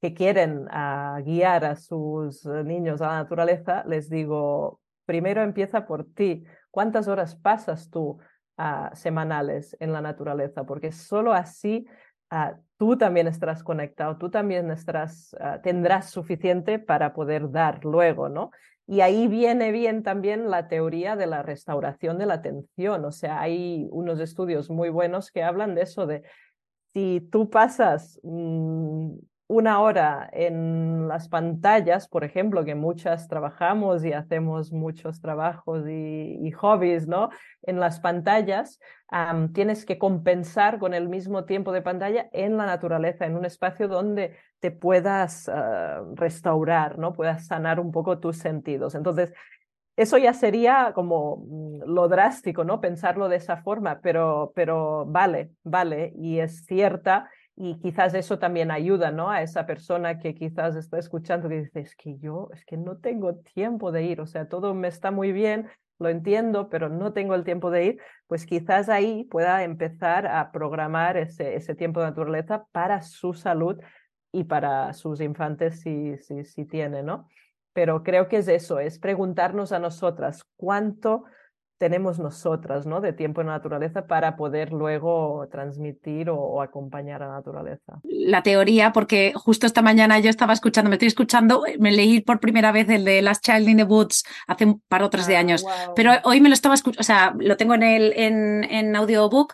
[0.02, 6.06] que quieren ah, guiar a sus niños a la naturaleza, les digo, primero empieza por
[6.14, 6.44] ti.
[6.74, 8.18] ¿Cuántas horas pasas tú
[8.58, 10.66] ah, semanales en la naturaleza?
[10.66, 11.86] Porque solo así
[12.32, 18.50] ah, tú también estarás conectado, tú también estarás, tendrás suficiente para poder dar luego, ¿no?
[18.88, 23.06] Y ahí viene bien también la teoría de la restauración de la atención.
[23.06, 26.24] O sea, hay unos estudios muy buenos que hablan de eso, de
[26.94, 29.14] si tú pasas mm,
[29.48, 36.52] una hora en las pantallas, por ejemplo, que muchas trabajamos y hacemos muchos trabajos y,
[36.52, 37.30] hobbies, ¿no?
[37.62, 38.80] En las pantallas,
[39.54, 43.88] tienes que compensar con el mismo tiempo de pantalla en la naturaleza, en un espacio
[43.88, 47.14] donde te puedas ah, restaurar, ¿no?
[47.14, 48.96] Puedas sanar un poco tus sentidos.
[48.96, 49.34] Entonces,
[49.96, 52.82] eso ya sería como mm, lo drástico, ¿no?
[52.82, 58.72] Pensarlo de esa forma, pero, pero vale, vale, y es cierta y quizás eso también
[58.72, 59.30] ayuda, ¿no?
[59.30, 62.98] A esa persona que quizás está escuchando que dice, es que yo, es que no
[62.98, 65.70] tengo tiempo de ir, o sea, todo me está muy bien,
[66.00, 70.52] lo entiendo, pero no tengo el tiempo de ir, pues quizás ahí pueda empezar a
[70.52, 73.80] programar ese, ese tiempo de naturaleza para su salud
[74.32, 77.28] y para sus infantes si, si, si tiene, ¿no?
[77.74, 81.26] Pero creo que es eso, es preguntarnos a nosotras cuánto
[81.84, 83.02] tenemos nosotras, ¿no?
[83.02, 88.00] De tiempo en la naturaleza para poder luego transmitir o, acompañar a la naturaleza.
[88.06, 92.40] La teoría, porque justo esta mañana yo estaba escuchando, me estoy escuchando, me leí por
[92.40, 95.36] primera vez el de Last Child in the Woods hace un par o tres de
[95.36, 98.64] ah, años, pero hoy me lo estaba escuchando, o sea, lo tengo en el en,
[98.64, 99.54] en audiobook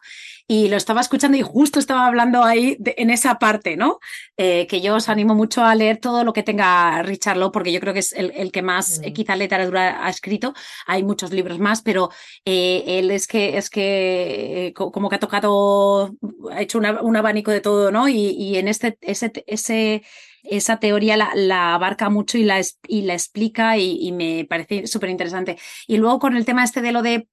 [0.52, 4.00] y lo estaba escuchando y justo estaba hablando ahí en esa parte, ¿no?
[4.36, 7.72] Eh, que yo os animo mucho a leer todo lo que tenga Richard Lowe, porque
[7.72, 9.14] yo creo que es el, que más mm.
[9.14, 10.56] quizá literatura ha escrito.
[10.88, 12.10] Hay muchos libros más, pero
[12.46, 16.16] eh, él es que, es que eh, como que ha tocado,
[16.52, 18.10] ha hecho un abanico de todo, ¿no?
[18.10, 20.02] Y, en este, ese, ese
[20.42, 25.12] esa teoría la, abarca mucho y la, y la explica y, y me parece súper
[25.12, 25.60] interesante.
[25.86, 27.28] Y luego con el tema este de lo de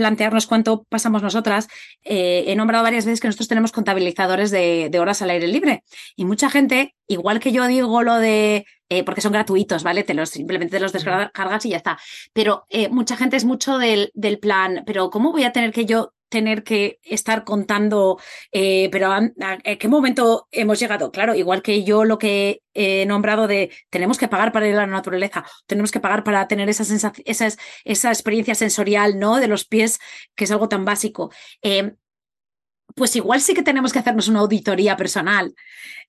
[0.00, 1.68] plantearnos cuánto pasamos nosotras,
[2.04, 5.84] eh, he nombrado varias veces que nosotros tenemos contabilizadores de, horas al aire libre.
[6.16, 10.02] Y mucha gente, igual que yo digo lo de, eh, porque son gratuitos, ¿vale?
[10.02, 11.98] Te los, simplemente te los descargas y ya está.
[12.32, 15.84] Pero eh, mucha gente es mucho del, del plan, pero ¿cómo voy a tener que
[15.84, 18.18] yo tener que estar contando,
[18.52, 19.30] eh, pero ¿a,
[19.78, 21.10] qué momento hemos llegado?
[21.10, 24.78] Claro, igual que yo lo que he nombrado de tenemos que pagar para ir a
[24.78, 27.12] la naturaleza, tenemos que pagar para tener esa,
[27.84, 29.36] esa experiencia sensorial, ¿no?
[29.36, 29.98] De los pies,
[30.34, 31.30] que es algo tan básico.
[31.62, 31.92] Eh,
[32.94, 35.54] pues igual sí que tenemos que hacernos una auditoría personal.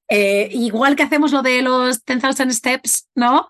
[0.07, 3.47] Eh, igual que hacemos lo de los 10,000 steps, ¿no?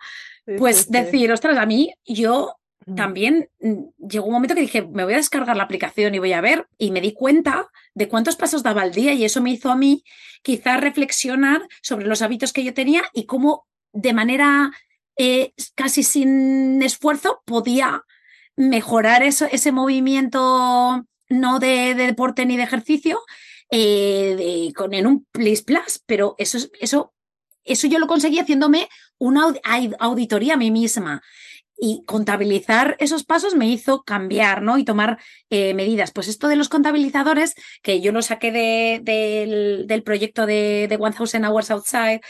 [0.57, 2.56] pues decir, ostras, a mí yo
[2.95, 6.34] también mm, llegó un momento que dije, me voy a descargar la aplicación y voy
[6.34, 9.52] a ver, y me di cuenta de cuántos pasos daba al día y eso me
[9.52, 10.03] hizo a mí
[10.41, 14.72] quizás reflexionar sobre los hábitos que yo tenía y cómo de manera
[15.18, 18.03] eh, casi sin esfuerzo podía
[18.56, 23.20] mejorar eso, ese movimiento no de, deporte ni de ejercicio
[23.70, 27.14] eh, con, en un Place Plus, pero eso, eso,
[27.64, 29.53] eso yo lo conseguí haciéndome una
[29.99, 31.22] auditoría a mí misma
[31.84, 34.78] y contabilizar esos pasos me hizo cambiar, ¿no?
[34.78, 35.18] Y tomar
[35.49, 36.12] eh, medidas.
[36.12, 41.44] Pues esto de los contabilizadores, que yo lo saqué de, del, proyecto de, de 1000
[41.44, 42.22] Hours Outside,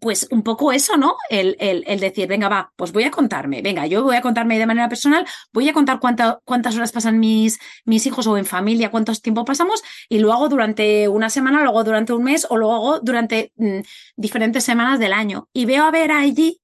[0.00, 1.16] pues un poco eso, ¿no?
[1.28, 4.66] El, el, decir, venga, va, pues voy a contarme, venga, yo voy a contarme de
[4.66, 9.22] manera personal, voy a contar cuántas horas pasan mis, mis hijos o en familia, cuántos
[9.22, 12.72] tiempo pasamos, y lo hago durante una semana, lo hago durante un mes o lo
[12.72, 13.80] hago durante mm,
[14.16, 15.48] diferentes semanas del año.
[15.52, 16.60] Y veo a ver allí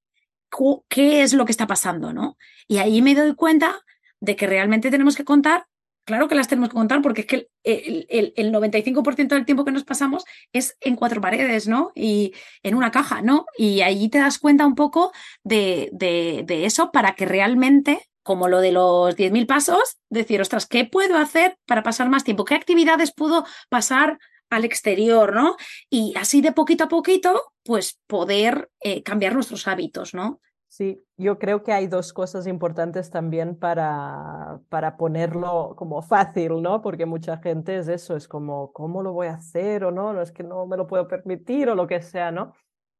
[0.89, 2.36] qué es lo que está pasando, ¿no?
[2.68, 3.82] Y ahí me doy cuenta
[4.20, 5.66] de que realmente tenemos que contar,
[6.05, 9.73] claro que las tenemos que contar porque es que el, el, 95% del tiempo que
[9.73, 11.93] nos pasamos es en cuatro paredes, ¿no?
[11.94, 13.47] Y en una caja, ¿no?
[13.56, 15.12] Y ahí te das cuenta un poco
[15.44, 20.66] de, de, de eso para que realmente como lo de los 10.000 pasos, decir, ostras,
[20.66, 22.44] ¿qué puedo hacer para pasar más tiempo?
[22.44, 24.18] ¿Qué actividades puedo pasar
[24.51, 25.56] al exterior, ¿no?
[25.90, 30.40] Y así de poquito a poquito, pues poder eh, cambiar nuestros hábitos, ¿no?
[30.68, 36.82] Sí, yo creo que hay dos cosas importantes también para, para ponerlo como fácil, ¿no?
[36.82, 40.12] Porque mucha gente es eso, es como, ¿cómo lo voy a hacer o no?
[40.12, 42.52] No es que no me lo puedo permitir o lo que sea, ¿no?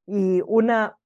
[0.07, 0.99] Y una,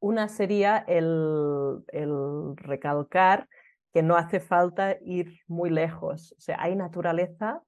[0.00, 3.48] una sería el, el recalcar
[3.92, 6.34] que no hace falta ir muy lejos.
[6.36, 7.62] O sea, hay naturaleza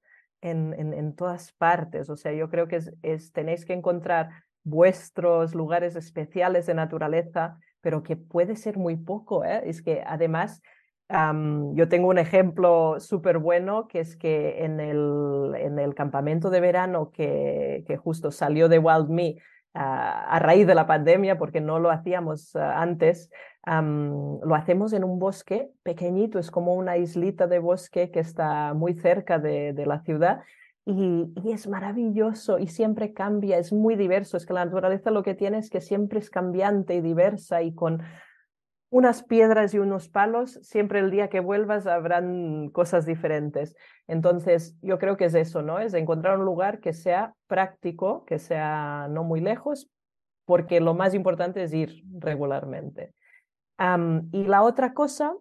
[0.50, 2.10] en, todas partes.
[2.10, 4.30] O sea, yo creo que es, es, tenéis que encontrar
[4.64, 9.44] vuestros lugares especiales de naturaleza pero que puede ser muy poco.
[9.44, 9.62] ¿eh?
[9.64, 10.60] Es que además
[11.08, 16.58] yo tengo un ejemplo súper bueno, que es que en el, en el campamento de
[16.58, 19.36] verano que, que justo salió de Wild Me
[19.78, 23.30] a raíz de la pandemia, porque no lo hacíamos ah, antes,
[23.66, 28.94] lo hacemos en un bosque pequeñito, es como una islita de bosque que está muy
[28.94, 30.40] cerca de, de la ciudad
[30.86, 34.36] y, es maravilloso y siempre cambia, es muy diverso.
[34.36, 37.74] Es que la naturaleza lo que tiene es que siempre es cambiante y diversa y
[37.74, 38.02] con
[38.96, 43.76] unas piedras y unos palos, siempre el día que vuelvas habrán cosas diferentes.
[44.06, 45.80] Entonces, yo creo que es eso, ¿no?
[45.80, 49.90] Es encontrar un lugar que sea práctico, que sea no muy lejos,
[50.46, 53.12] porque lo más importante es ir regularmente.
[54.32, 55.34] y la otra cosa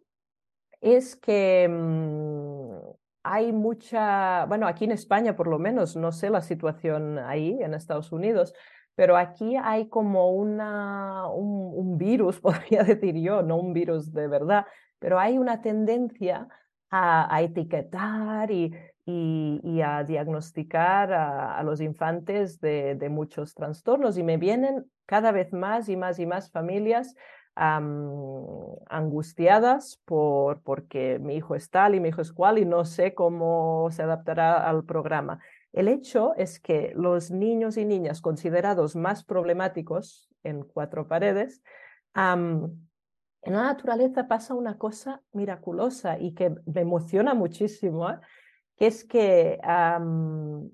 [0.81, 2.75] es que mm,
[3.23, 7.73] hay mucha, bueno, aquí en España por lo menos, no sé la situación ahí en
[7.73, 8.53] Estados Unidos,
[8.95, 14.65] pero aquí hay como una, un, virus, podría decir yo, no un virus de verdad,
[14.99, 16.47] pero hay una tendencia
[16.89, 18.73] a, etiquetar y,
[19.05, 25.89] y, a diagnosticar a, los infantes de, muchos trastornos y me vienen cada vez más
[25.89, 27.15] y más y más familias
[28.89, 33.13] angustiadas por porque mi hijo es tal y mi hijo es cual y no sé
[33.13, 35.39] cómo se adaptará al programa.
[35.75, 41.61] El hecho es que los niños y niñas considerados más problemáticos en cuatro paredes,
[42.15, 42.87] en
[43.43, 48.19] la naturaleza pasa una cosa miraculosa y que me emociona muchísimo, ¿eh?
[48.77, 49.59] que es que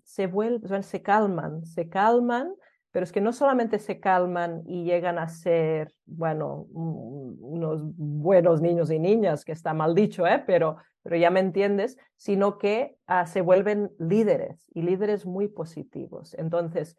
[0.04, 2.54] se, vuelven, se calman, se calman
[2.92, 8.92] pero es que no solamente se calman y llegan a ser, bueno, unos buenos niños
[8.92, 10.44] y niñas, que está mal dicho, ¿eh?
[10.46, 16.34] pero, pero ya me entiendes, sino que ah, se vuelven líderes y líderes muy positivos.
[16.36, 16.98] Entonces,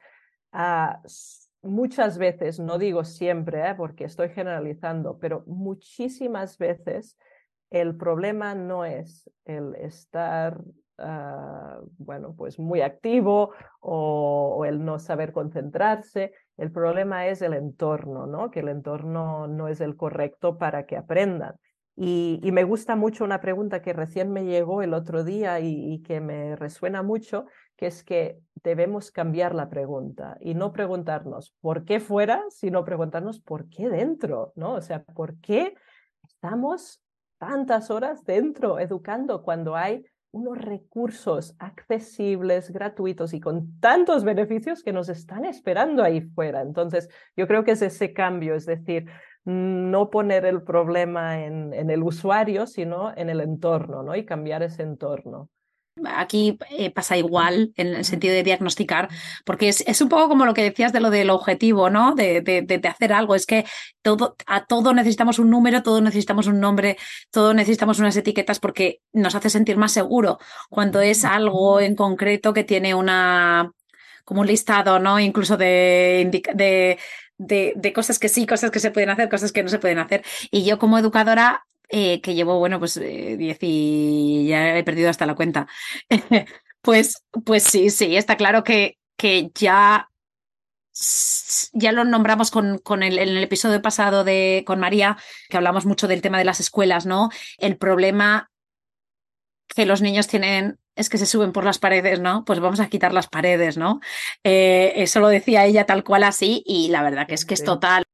[0.52, 1.00] ah,
[1.62, 3.74] muchas veces, no digo siempre, ¿eh?
[3.76, 7.16] porque estoy generalizando, pero muchísimas veces
[7.70, 10.60] el problema no es el estar
[11.04, 16.32] Ah, bueno, pues muy activo o, el no saber concentrarse.
[16.56, 18.50] El problema es el entorno, ¿no?
[18.50, 21.56] Que el entorno no es el correcto para que aprendan.
[21.94, 26.02] Y, me gusta mucho una pregunta que recién me llegó el otro día y, y,
[26.02, 27.46] que me resuena mucho,
[27.76, 33.40] que es que debemos cambiar la pregunta y no preguntarnos por qué fuera, sino preguntarnos
[33.40, 34.74] por qué dentro, ¿no?
[34.74, 35.74] O sea, ¿por qué
[36.24, 37.02] estamos
[37.38, 44.92] tantas horas dentro educando cuando hay unos recursos accesibles, gratuitos y con tantos beneficios que
[44.92, 46.62] nos están esperando ahí fuera.
[46.62, 49.06] Entonces, yo creo que es ese cambio, es decir,
[49.44, 54.14] no poner el problema en, en el usuario, sino en el entorno, ¿no?
[54.14, 55.48] Y cambiar ese entorno.
[56.06, 59.10] Aquí eh, pasa igual en el sentido de diagnosticar,
[59.44, 62.14] porque es, es, un poco como lo que decías de lo del objetivo, ¿no?
[62.14, 63.34] De, de, de, hacer algo.
[63.34, 63.66] Es que
[64.00, 66.96] todo, a todo necesitamos un número, todo necesitamos un nombre,
[67.30, 70.38] todo necesitamos unas etiquetas porque nos hace sentir más seguro
[70.70, 73.70] cuando es algo en concreto que tiene una
[74.24, 75.20] como un listado, ¿no?
[75.20, 76.98] Incluso de, de,
[77.46, 79.98] de, de, cosas que sí, cosas que se pueden hacer, cosas que no se pueden
[79.98, 80.24] hacer.
[80.50, 85.10] Y yo como educadora eh, que llevo, bueno, pues 10 eh, y ya he perdido
[85.10, 85.66] hasta la cuenta.
[86.80, 90.08] pues, pues sí, sí, está claro que, que ya
[91.72, 95.16] ya lo nombramos con, con el, en el episodio pasado de con María,
[95.48, 97.30] que hablamos mucho del tema de las escuelas, ¿no?
[97.58, 98.50] El problema
[99.68, 102.44] que los niños tienen es que se suben por las paredes, ¿no?
[102.44, 104.00] Pues vamos a quitar las paredes, ¿no?
[104.44, 107.64] Eh, eso lo decía ella tal cual así y la verdad que es que es
[107.64, 108.04] total.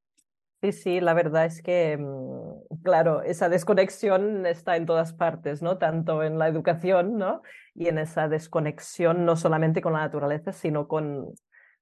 [0.61, 5.79] Sí, sí, la verdad es que, mm, claro, esa desconexión está en todas partes, ¿no?
[5.79, 7.43] Tanto en la educación, ¿no?
[7.75, 11.33] Y en esa desconexión no solamente con la naturaleza, sino con,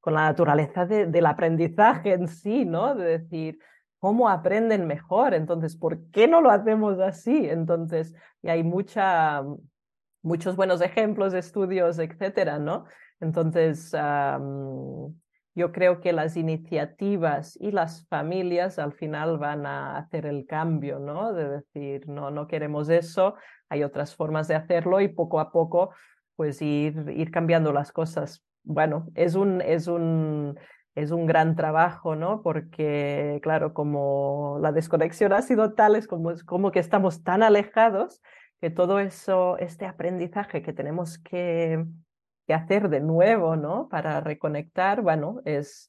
[0.00, 2.94] con la naturaleza del aprendizaje en sí, ¿no?
[2.94, 3.58] De decir,
[3.98, 5.32] ¿cómo aprenden mejor?
[5.32, 7.48] Entonces, ¿por qué no lo hacemos así?
[7.48, 9.42] Entonces, y hay mucha,
[10.26, 12.84] muchos buenos ejemplos, estudios, etcétera, ¿no?
[13.20, 13.94] Entonces,
[15.54, 20.98] yo creo que las iniciativas y las familias al final van a hacer el cambio,
[20.98, 21.32] ¿no?
[21.32, 23.36] De decir, no, no queremos eso,
[23.68, 25.90] hay otras formas de hacerlo y poco a poco,
[26.34, 28.44] pues ir, ir cambiando las cosas.
[28.64, 30.58] Bueno, es un, es un,
[30.96, 32.42] es un gran trabajo, ¿no?
[32.42, 38.20] Porque, claro, como la desconexión ha sido tal, es como, como que estamos tan alejados
[38.60, 41.84] que todo eso, este aprendizaje que tenemos que,
[42.46, 43.88] que hacer de nuevo, ¿no?
[43.88, 45.88] Para reconectar, bueno, es,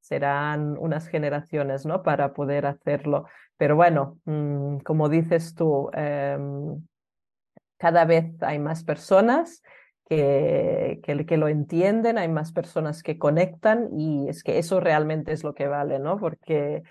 [0.00, 2.02] serán unas generaciones, ¿no?
[2.02, 3.26] Para poder hacerlo.
[3.56, 6.86] Pero bueno, mm, como dices tú, em,
[7.78, 9.62] cada vez hay más personas
[10.08, 15.42] que, que, lo entienden, hay más personas que conectan y es que eso realmente es
[15.42, 16.18] lo que vale, ¿no?
[16.18, 16.82] Porque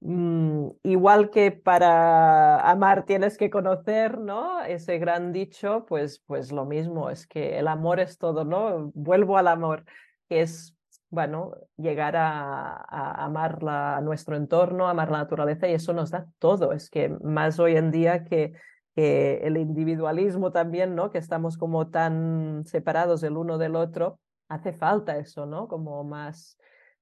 [0.00, 4.62] mm, igual que para amar tienes que conocer, ¿no?
[4.62, 8.90] Ese gran dicho, pues, pues lo mismo, es que el amor es todo, ¿no?
[8.94, 9.84] Vuelvo al amor,
[10.28, 10.76] que es,
[11.10, 16.26] bueno, llegar a, amar la, a nuestro entorno, amar la naturaleza y eso nos da
[16.38, 18.54] todo, es que más hoy en día que
[18.94, 21.10] que el individualismo también, ¿no?
[21.10, 24.18] Que estamos como tan separados el uno del otro,
[24.48, 25.68] hace falta eso, ¿no?
[25.68, 26.58] Como más,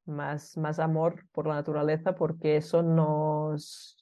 [0.09, 3.97] más, más amor por la naturaleza, porque eso nos,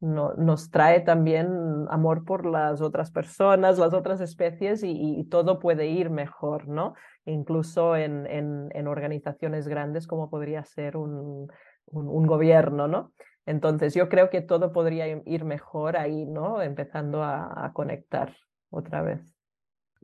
[0.00, 5.86] no, nos trae también amor por las otras personas, las otras especies y, todo puede
[5.86, 6.94] ir mejor, ¿no?
[7.24, 11.48] Incluso en, en, organizaciones grandes como podría ser un,
[11.86, 13.12] un gobierno, ¿no?
[13.46, 16.62] Entonces yo creo que todo podría ir mejor ahí, ¿no?
[16.62, 18.36] Empezando a, conectar
[18.70, 19.20] otra vez.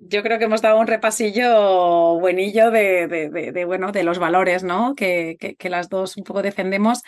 [0.00, 4.94] Yo creo que hemos dado un repasillo buenillo de, bueno, de los valores ¿no?
[4.94, 7.02] que, las dos un poco defendemos.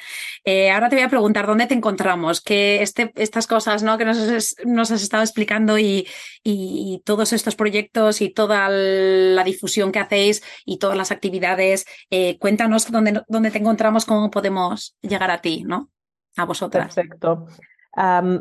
[0.45, 3.97] Eh, ahora te voy a preguntar dónde te encontramos, que este, estas cosas ¿no?
[3.97, 6.07] que nos has, estado explicando y,
[6.43, 12.39] y, todos estos proyectos y toda la difusión que hacéis y todas las actividades, eh,
[12.39, 15.91] cuéntanos dónde, dónde te encontramos, cómo podemos llegar a ti, ¿no?
[16.37, 16.95] a vosotras.
[16.95, 17.47] Perfecto.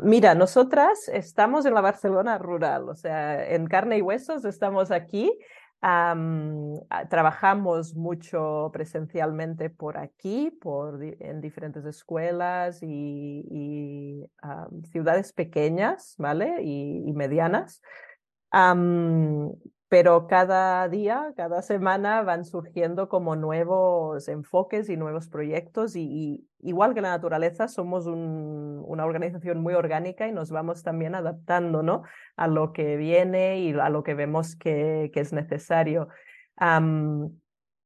[0.02, 5.36] Mira, nosotras estamos en la Barcelona rural, o sea, en carne y huesos estamos aquí.
[7.08, 14.26] trabajamos mucho presencialmente por aquí, por, en diferentes escuelas y,
[14.92, 16.62] ciudades pequeñas, ¿vale?
[16.62, 17.82] Y, medianas
[19.90, 26.94] pero cada día, cada semana van surgiendo como nuevos enfoques y nuevos proyectos y, igual
[26.94, 32.04] que la naturaleza somos una organización muy orgánica y nos vamos también adaptando ¿no?
[32.36, 36.06] a lo que viene y a lo que vemos que, que es necesario.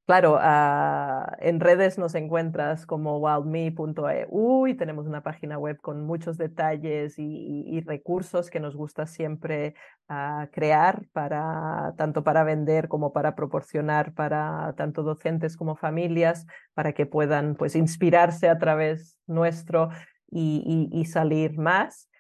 [0.07, 6.37] Claro, ah, en redes nos encuentras como wildme.eu y tenemos una página web con muchos
[6.37, 9.75] detalles y, recursos que nos gusta siempre
[10.11, 16.93] ah, crear para tanto para vender como para proporcionar para tanto docentes como familias para
[16.93, 19.89] que puedan pues inspirarse a través nuestro
[20.31, 22.11] y, salir más.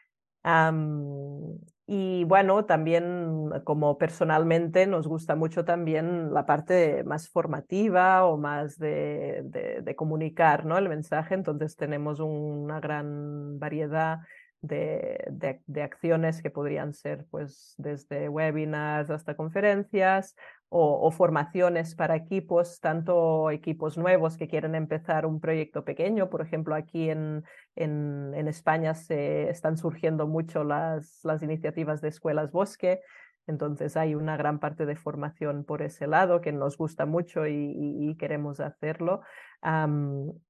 [1.87, 8.79] Y bueno, también como personalmente nos gusta mucho también la parte más formativa o más
[8.79, 9.43] de,
[9.83, 10.79] de, comunicar ¿no?
[10.79, 11.35] el mensaje.
[11.35, 14.21] Entonces tenemos una gran variedad
[14.63, 20.35] de, de, acciones que podrían ser pues desde webinars hasta conferencias
[20.69, 26.31] o, formaciones para equipos, tanto equipos nuevos que quieren empezar un proyecto pequeño.
[26.31, 27.45] Por ejemplo, aquí en,
[27.77, 33.01] en, España se están surgiendo mucho las, las iniciativas de escuelas bosque.
[33.47, 38.17] Entonces hay una gran parte de formación por ese lado que nos gusta mucho y,
[38.19, 39.21] queremos hacerlo.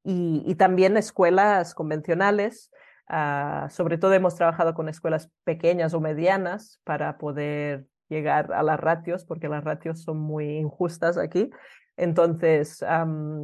[0.04, 2.70] y, y, también escuelas convencionales
[3.06, 8.78] Ah, sobre todo hemos trabajado con escuelas pequeñas o medianas para poder llegar a las
[8.78, 11.50] ratios, porque las ratios son muy injustas aquí.
[11.96, 12.84] Entonces,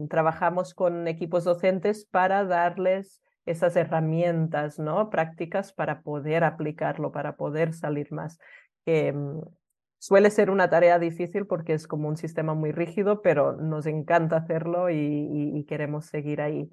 [0.09, 5.11] trabajamos con equipos docentes para darles esas herramientas ¿no?
[5.11, 8.39] prácticas para poder aplicarlo, para poder salir más.
[8.87, 9.41] Mm,
[9.99, 14.37] suele ser una tarea difícil porque es como un sistema muy rígido, pero nos encanta
[14.37, 16.71] hacerlo y queremos seguir ahí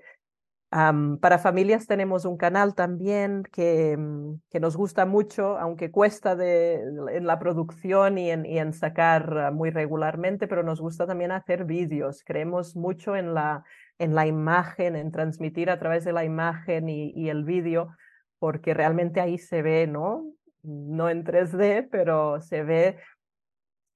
[0.70, 6.82] para familias tenemos un canal también que, mm, que, nos gusta mucho, aunque cuesta de,
[7.12, 11.66] en la producción y en, y en, sacar muy regularmente, pero nos gusta también hacer
[11.66, 12.24] vídeos.
[12.26, 13.64] Creemos mucho en la,
[13.98, 17.96] en la imagen, en transmitir a través de la imagen y, y el vídeo,
[18.40, 20.26] porque realmente ahí se ve, ¿no?
[20.64, 22.98] No en 3D, pero se ve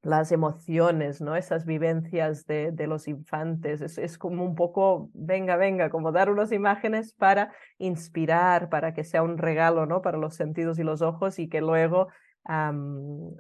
[0.02, 1.36] las emociones, ¿no?
[1.36, 3.82] Esas vivencias de, de los infantes.
[3.82, 9.04] Es, es, como un poco, venga, venga, como dar unas imágenes para inspirar, para que
[9.04, 10.02] sea un regalo, ¿no?
[10.02, 12.08] Para los sentidos y los ojos y que luego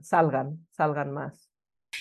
[0.01, 1.49] salgan, salgan más.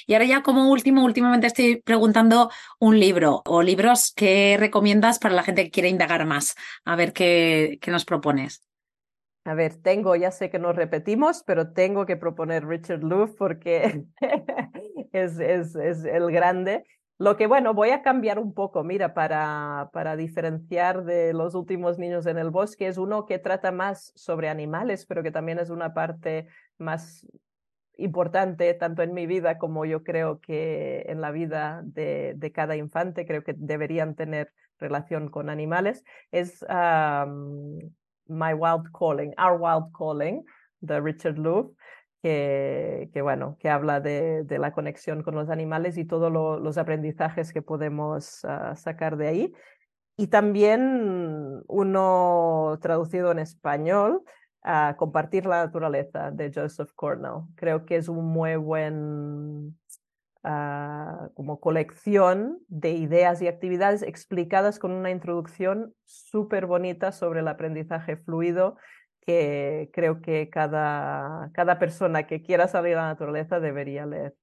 [0.07, 5.35] Y ahora ya como último, últimamente estoy preguntando un libro o libros que recomiendas para
[5.35, 6.55] la gente que quiere indagar más.
[6.85, 8.62] A ver qué, qué nos propones.
[9.45, 14.05] A ver, tengo, ya sé que nos repetimos, pero tengo que proponer Richard Louv porque
[15.12, 16.85] es, es, es, el grande.
[17.19, 21.99] Lo que bueno, voy a cambiar un poco, mira, para, para diferenciar de los últimos
[21.99, 25.69] niños en el bosque, es uno que trata más sobre animales, pero que también es
[25.69, 26.47] una parte
[26.79, 27.27] más
[27.99, 32.77] importante tanto en mi vida como yo creo que en la vida de, de cada
[32.77, 36.65] infante, creo que deberían tener relación con animales, es
[38.31, 40.44] My Wild Calling, Our Wild Calling,
[40.81, 41.74] de Richard Louv
[42.23, 47.62] que, bueno, que habla de, la conexión con los animales y todos los aprendizajes que
[47.62, 49.52] podemos ah, sacar de ahí.
[50.16, 54.23] Y también uno traducido en español,
[54.62, 57.47] a Compartir la naturaleza de Joseph Cornell.
[57.55, 59.78] Creo que es un muy buen
[60.45, 67.49] ah, como colección de ideas y actividades explicadas con una introducción súper bonita sobre el
[67.49, 68.77] aprendizaje fluido
[69.21, 74.35] que creo que cada, cada persona que quiera salir a la naturaleza debería leer.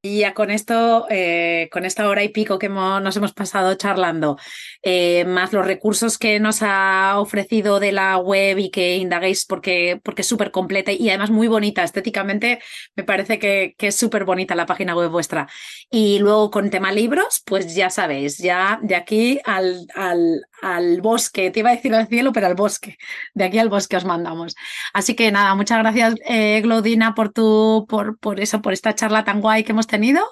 [0.00, 4.38] Y ya con esto, eh, con esta hora y pico que nos hemos pasado charlando,
[4.80, 10.00] eh, más los recursos que nos ha ofrecido de la web y que indaguéis porque,
[10.04, 12.60] porque es súper completa y además muy bonita estéticamente,
[12.94, 15.48] me parece que, que es súper bonita la página web vuestra.
[15.90, 21.50] Y luego con tema libros, pues ya sabéis, ya de aquí al, al, al bosque,
[21.50, 22.98] te iba a decir al cielo, pero al bosque,
[23.34, 24.54] de aquí al bosque os mandamos.
[24.92, 29.24] Así que nada, muchas gracias, eh, Glaudina, por, tu, por, por eso, por esta charla
[29.24, 30.24] tan guay que hemos tenido,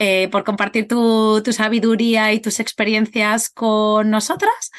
[0.00, 4.72] eh, por compartir tu, sabiduría y tus experiencias con nosotras.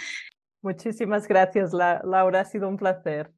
[0.62, 3.32] Muchísimas gracias, Laura, ha sido un placer.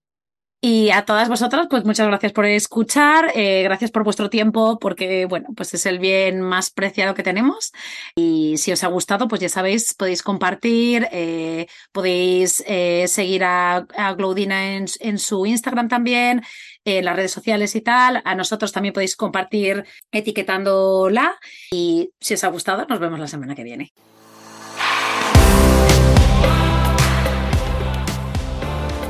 [0.62, 5.26] Y a todas vosotras, pues muchas gracias por escuchar, eh, gracias por vuestro tiempo, porque
[5.26, 7.72] bueno, pues es el bien más preciado que tenemos.
[8.14, 12.64] Y si os ha gustado, pues ya sabéis, podéis compartir, eh, podéis
[13.08, 16.42] seguir a, a en, en, su Instagram también,
[16.84, 18.22] en las redes sociales y tal.
[18.26, 21.40] A nosotros también podéis compartir etiquetándola.
[21.72, 23.94] Y si os ha gustado, nos vemos la semana que viene.